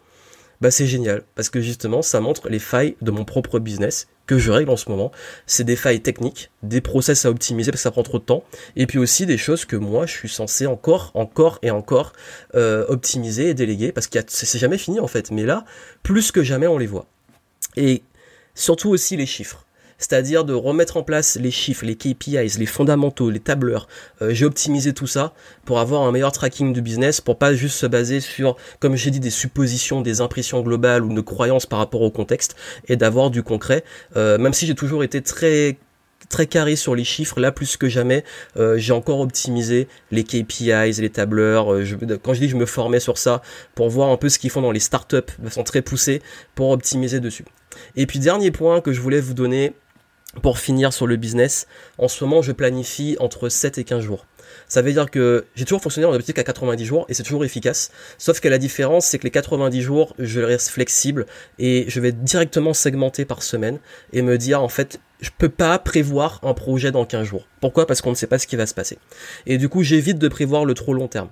Bah 0.60 0.70
c'est 0.70 0.86
génial, 0.86 1.22
parce 1.34 1.50
que 1.50 1.60
justement, 1.60 2.00
ça 2.00 2.20
montre 2.20 2.48
les 2.48 2.58
failles 2.58 2.96
de 3.02 3.10
mon 3.10 3.26
propre 3.26 3.58
business 3.58 4.08
que 4.26 4.38
je 4.38 4.50
règle 4.50 4.70
en 4.70 4.76
ce 4.76 4.88
moment. 4.88 5.12
C'est 5.46 5.64
des 5.64 5.76
failles 5.76 6.00
techniques, 6.00 6.50
des 6.62 6.80
process 6.80 7.26
à 7.26 7.30
optimiser 7.30 7.70
parce 7.70 7.80
que 7.80 7.82
ça 7.82 7.90
prend 7.90 8.02
trop 8.02 8.18
de 8.18 8.24
temps, 8.24 8.42
et 8.74 8.86
puis 8.86 8.98
aussi 8.98 9.26
des 9.26 9.36
choses 9.36 9.66
que 9.66 9.76
moi 9.76 10.06
je 10.06 10.12
suis 10.12 10.30
censé 10.30 10.66
encore, 10.66 11.10
encore 11.14 11.58
et 11.60 11.70
encore 11.70 12.12
euh, 12.54 12.86
optimiser 12.88 13.50
et 13.50 13.54
déléguer 13.54 13.92
parce 13.92 14.06
que 14.06 14.18
c'est 14.28 14.58
jamais 14.58 14.78
fini 14.78 14.98
en 14.98 15.08
fait. 15.08 15.30
Mais 15.30 15.44
là, 15.44 15.64
plus 16.02 16.32
que 16.32 16.42
jamais, 16.42 16.66
on 16.66 16.78
les 16.78 16.86
voit. 16.86 17.06
Et 17.76 18.02
surtout 18.54 18.88
aussi 18.88 19.16
les 19.18 19.26
chiffres 19.26 19.65
c'est-à-dire 19.98 20.44
de 20.44 20.54
remettre 20.54 20.96
en 20.96 21.02
place 21.02 21.36
les 21.36 21.50
chiffres, 21.50 21.84
les 21.84 21.96
KPIs, 21.96 22.58
les 22.58 22.66
fondamentaux, 22.66 23.30
les 23.30 23.40
tableurs. 23.40 23.88
Euh, 24.22 24.32
j'ai 24.32 24.44
optimisé 24.44 24.92
tout 24.92 25.06
ça 25.06 25.32
pour 25.64 25.78
avoir 25.78 26.02
un 26.02 26.12
meilleur 26.12 26.32
tracking 26.32 26.72
du 26.72 26.82
business, 26.82 27.20
pour 27.20 27.38
pas 27.38 27.54
juste 27.54 27.76
se 27.76 27.86
baser 27.86 28.20
sur, 28.20 28.56
comme 28.80 28.96
j'ai 28.96 29.10
dit, 29.10 29.20
des 29.20 29.30
suppositions, 29.30 30.00
des 30.00 30.20
impressions 30.20 30.60
globales 30.60 31.04
ou 31.04 31.12
de 31.12 31.20
croyances 31.20 31.66
par 31.66 31.78
rapport 31.78 32.02
au 32.02 32.10
contexte, 32.10 32.56
et 32.88 32.96
d'avoir 32.96 33.30
du 33.30 33.42
concret. 33.42 33.84
Euh, 34.16 34.38
même 34.38 34.52
si 34.52 34.66
j'ai 34.66 34.74
toujours 34.74 35.04
été 35.04 35.22
très 35.22 35.78
très 36.30 36.46
carré 36.46 36.74
sur 36.74 36.96
les 36.96 37.04
chiffres, 37.04 37.38
là 37.38 37.52
plus 37.52 37.76
que 37.76 37.88
jamais, 37.88 38.24
euh, 38.56 38.78
j'ai 38.78 38.92
encore 38.92 39.20
optimisé 39.20 39.86
les 40.10 40.24
KPIs, 40.24 41.00
les 41.00 41.10
tableurs. 41.10 41.66
quand 42.22 42.34
je 42.34 42.40
dis 42.40 42.48
je 42.48 42.56
me 42.56 42.66
formais 42.66 42.98
sur 42.98 43.16
ça, 43.16 43.42
pour 43.76 43.90
voir 43.90 44.08
un 44.08 44.16
peu 44.16 44.28
ce 44.28 44.38
qu'ils 44.38 44.50
font 44.50 44.62
dans 44.62 44.72
les 44.72 44.80
startups 44.80 45.16
de 45.38 45.48
façon 45.48 45.62
très 45.62 45.82
poussée, 45.82 46.22
pour 46.54 46.70
optimiser 46.70 47.20
dessus. 47.20 47.44
Et 47.94 48.06
puis 48.06 48.18
dernier 48.18 48.50
point 48.50 48.80
que 48.80 48.92
je 48.92 49.00
voulais 49.00 49.20
vous 49.20 49.34
donner, 49.34 49.74
pour 50.42 50.58
finir 50.58 50.92
sur 50.92 51.06
le 51.06 51.16
business, 51.16 51.66
en 51.98 52.08
ce 52.08 52.22
moment, 52.24 52.42
je 52.42 52.52
planifie 52.52 53.16
entre 53.20 53.48
7 53.48 53.78
et 53.78 53.84
15 53.84 54.02
jours. 54.02 54.26
Ça 54.68 54.82
veut 54.82 54.92
dire 54.92 55.10
que 55.10 55.46
j'ai 55.54 55.64
toujours 55.64 55.82
fonctionné 55.82 56.06
en 56.06 56.12
optique 56.12 56.38
à 56.38 56.44
90 56.44 56.84
jours 56.84 57.06
et 57.08 57.14
c'est 57.14 57.22
toujours 57.22 57.44
efficace. 57.44 57.90
Sauf 58.18 58.40
que 58.40 58.48
la 58.48 58.58
différence, 58.58 59.06
c'est 59.06 59.18
que 59.18 59.24
les 59.24 59.30
90 59.30 59.82
jours, 59.82 60.14
je 60.18 60.40
reste 60.40 60.68
flexible 60.68 61.26
et 61.58 61.84
je 61.88 62.00
vais 62.00 62.12
directement 62.12 62.74
segmenter 62.74 63.24
par 63.24 63.42
semaine 63.42 63.78
et 64.12 64.22
me 64.22 64.38
dire, 64.38 64.62
en 64.62 64.68
fait, 64.68 65.00
je 65.20 65.30
peux 65.36 65.48
pas 65.48 65.78
prévoir 65.78 66.40
un 66.42 66.54
projet 66.54 66.90
dans 66.90 67.04
15 67.04 67.26
jours. 67.26 67.46
Pourquoi? 67.60 67.86
Parce 67.86 68.02
qu'on 68.02 68.10
ne 68.10 68.16
sait 68.16 68.26
pas 68.26 68.38
ce 68.38 68.46
qui 68.46 68.56
va 68.56 68.66
se 68.66 68.74
passer. 68.74 68.98
Et 69.46 69.58
du 69.58 69.68
coup, 69.68 69.82
j'évite 69.82 70.18
de 70.18 70.28
prévoir 70.28 70.64
le 70.64 70.74
trop 70.74 70.94
long 70.94 71.08
terme. 71.08 71.28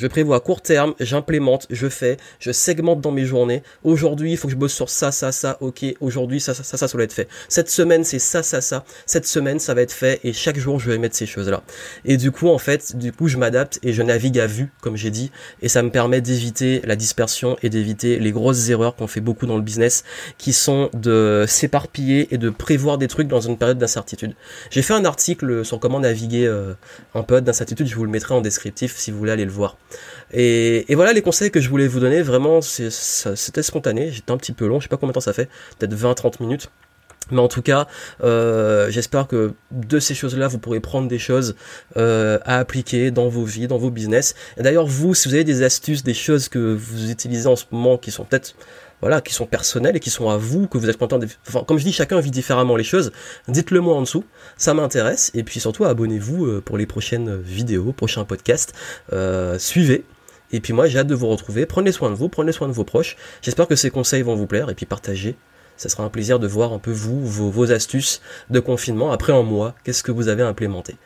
Je 0.00 0.06
prévois 0.06 0.36
à 0.36 0.40
court 0.40 0.62
terme, 0.62 0.94
j'implémente, 0.98 1.66
je 1.68 1.86
fais, 1.86 2.16
je 2.38 2.52
segmente 2.52 3.02
dans 3.02 3.10
mes 3.10 3.26
journées. 3.26 3.62
Aujourd'hui, 3.84 4.32
il 4.32 4.38
faut 4.38 4.48
que 4.48 4.52
je 4.52 4.56
bosse 4.56 4.72
sur 4.72 4.88
ça, 4.88 5.12
ça, 5.12 5.30
ça. 5.30 5.58
Ok, 5.60 5.84
aujourd'hui, 6.00 6.40
ça, 6.40 6.54
ça, 6.54 6.64
ça, 6.64 6.78
ça, 6.78 6.88
ça 6.88 6.96
va 6.96 7.04
être 7.04 7.12
fait. 7.12 7.28
Cette 7.50 7.68
semaine, 7.68 8.02
c'est 8.02 8.18
ça, 8.18 8.42
ça, 8.42 8.62
ça. 8.62 8.86
Cette 9.04 9.26
semaine, 9.26 9.58
ça 9.58 9.74
va 9.74 9.82
être 9.82 9.92
fait 9.92 10.18
et 10.24 10.32
chaque 10.32 10.58
jour, 10.58 10.80
je 10.80 10.90
vais 10.90 10.96
mettre 10.96 11.16
ces 11.16 11.26
choses-là. 11.26 11.62
Et 12.06 12.16
du 12.16 12.30
coup, 12.30 12.48
en 12.48 12.56
fait, 12.56 12.96
du 12.96 13.12
coup, 13.12 13.28
je 13.28 13.36
m'adapte 13.36 13.78
et 13.82 13.92
je 13.92 14.00
navigue 14.00 14.38
à 14.38 14.46
vue, 14.46 14.72
comme 14.80 14.96
j'ai 14.96 15.10
dit, 15.10 15.32
et 15.60 15.68
ça 15.68 15.82
me 15.82 15.90
permet 15.90 16.22
d'éviter 16.22 16.80
la 16.84 16.96
dispersion 16.96 17.58
et 17.62 17.68
d'éviter 17.68 18.18
les 18.18 18.32
grosses 18.32 18.70
erreurs 18.70 18.96
qu'on 18.96 19.06
fait 19.06 19.20
beaucoup 19.20 19.44
dans 19.44 19.56
le 19.56 19.62
business, 19.62 20.04
qui 20.38 20.54
sont 20.54 20.88
de 20.94 21.44
s'éparpiller 21.46 22.28
et 22.30 22.38
de 22.38 22.48
prévoir 22.48 22.96
des 22.96 23.08
trucs 23.08 23.28
dans 23.28 23.42
une 23.42 23.58
période 23.58 23.76
d'incertitude. 23.76 24.32
J'ai 24.70 24.80
fait 24.80 24.94
un 24.94 25.04
article 25.04 25.62
sur 25.62 25.78
comment 25.78 26.00
naviguer 26.00 26.46
euh, 26.46 26.72
en 27.12 27.22
période 27.22 27.44
d'incertitude. 27.44 27.86
Je 27.86 27.96
vous 27.96 28.06
le 28.06 28.10
mettrai 28.10 28.32
en 28.32 28.40
descriptif 28.40 28.96
si 28.96 29.10
vous 29.10 29.18
voulez 29.18 29.32
aller 29.32 29.44
le 29.44 29.50
voir. 29.50 29.76
Et, 30.32 30.94
voilà 30.94 31.12
les 31.12 31.22
conseils 31.22 31.50
que 31.50 31.60
je 31.60 31.68
voulais 31.68 31.88
vous 31.88 32.00
donner. 32.00 32.22
Vraiment, 32.22 32.60
c'était 32.60 33.62
spontané. 33.62 34.10
J'étais 34.10 34.30
un 34.30 34.36
petit 34.36 34.52
peu 34.52 34.66
long. 34.66 34.80
Je 34.80 34.84
sais 34.84 34.88
pas 34.88 34.96
combien 34.96 35.10
de 35.10 35.14
temps 35.14 35.20
ça 35.20 35.32
fait. 35.32 35.48
Peut-être 35.78 35.94
20-30 35.94 36.40
minutes. 36.40 36.70
Mais 37.30 37.40
en 37.40 37.48
tout 37.48 37.62
cas, 37.62 37.86
euh, 38.22 38.90
j'espère 38.90 39.28
que 39.28 39.52
de 39.70 39.98
ces 40.00 40.14
choses-là, 40.14 40.48
vous 40.48 40.58
pourrez 40.58 40.80
prendre 40.80 41.06
des 41.06 41.18
choses 41.18 41.54
euh, 41.96 42.38
à 42.44 42.58
appliquer 42.58 43.10
dans 43.10 43.28
vos 43.28 43.44
vies, 43.44 43.68
dans 43.68 43.78
vos 43.78 43.90
business. 43.90 44.34
Et 44.56 44.62
d'ailleurs, 44.62 44.86
vous, 44.86 45.14
si 45.14 45.28
vous 45.28 45.34
avez 45.34 45.44
des 45.44 45.62
astuces, 45.62 46.02
des 46.02 46.14
choses 46.14 46.48
que 46.48 46.58
vous 46.58 47.10
utilisez 47.10 47.46
en 47.46 47.56
ce 47.56 47.66
moment 47.70 47.98
qui 47.98 48.10
sont 48.10 48.24
peut-être 48.24 48.54
voilà, 49.00 49.20
qui 49.20 49.34
sont 49.34 49.46
personnelles 49.46 49.96
et 49.96 50.00
qui 50.00 50.10
sont 50.10 50.28
à 50.28 50.36
vous, 50.36 50.66
que 50.66 50.78
vous 50.78 50.88
êtes 50.88 50.98
content 50.98 51.18
de... 51.18 51.26
Enfin, 51.48 51.64
comme 51.64 51.78
je 51.78 51.84
dis, 51.84 51.92
chacun 51.92 52.20
vit 52.20 52.30
différemment 52.30 52.76
les 52.76 52.84
choses. 52.84 53.12
Dites-le 53.48 53.80
moi 53.80 53.96
en 53.96 54.02
dessous, 54.02 54.24
ça 54.56 54.74
m'intéresse. 54.74 55.30
Et 55.34 55.42
puis 55.42 55.60
surtout, 55.60 55.84
abonnez-vous 55.84 56.46
euh, 56.46 56.60
pour 56.60 56.76
les 56.76 56.86
prochaines 56.86 57.40
vidéos, 57.40 57.92
prochains 57.92 58.24
podcasts. 58.24 58.74
Euh, 59.12 59.58
suivez. 59.58 60.04
Et 60.52 60.60
puis 60.60 60.72
moi, 60.72 60.86
j'ai 60.86 60.98
hâte 60.98 61.06
de 61.06 61.14
vous 61.14 61.28
retrouver. 61.28 61.66
Prenez 61.66 61.92
soin 61.92 62.10
de 62.10 62.14
vous, 62.14 62.28
prenez 62.28 62.52
soin 62.52 62.68
de 62.68 62.72
vos 62.72 62.84
proches. 62.84 63.16
J'espère 63.42 63.68
que 63.68 63.76
ces 63.76 63.90
conseils 63.90 64.22
vont 64.22 64.34
vous 64.34 64.46
plaire. 64.46 64.68
Et 64.70 64.74
puis 64.74 64.86
partagez. 64.86 65.36
Ça 65.76 65.88
sera 65.88 66.04
un 66.04 66.10
plaisir 66.10 66.38
de 66.38 66.46
voir 66.46 66.72
un 66.72 66.78
peu 66.78 66.90
vous, 66.90 67.24
vos, 67.24 67.50
vos 67.50 67.72
astuces 67.72 68.20
de 68.50 68.60
confinement 68.60 69.12
après 69.12 69.32
un 69.32 69.42
mois. 69.42 69.74
Qu'est-ce 69.84 70.02
que 70.02 70.12
vous 70.12 70.28
avez 70.28 70.42
implémenté 70.42 70.96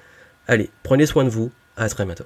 Allez, 0.49 0.71
prenez 0.83 1.07
soin 1.07 1.25
de 1.25 1.31
vous. 1.31 1.53
À 1.77 1.89
très 1.89 2.05
bientôt. 2.05 2.25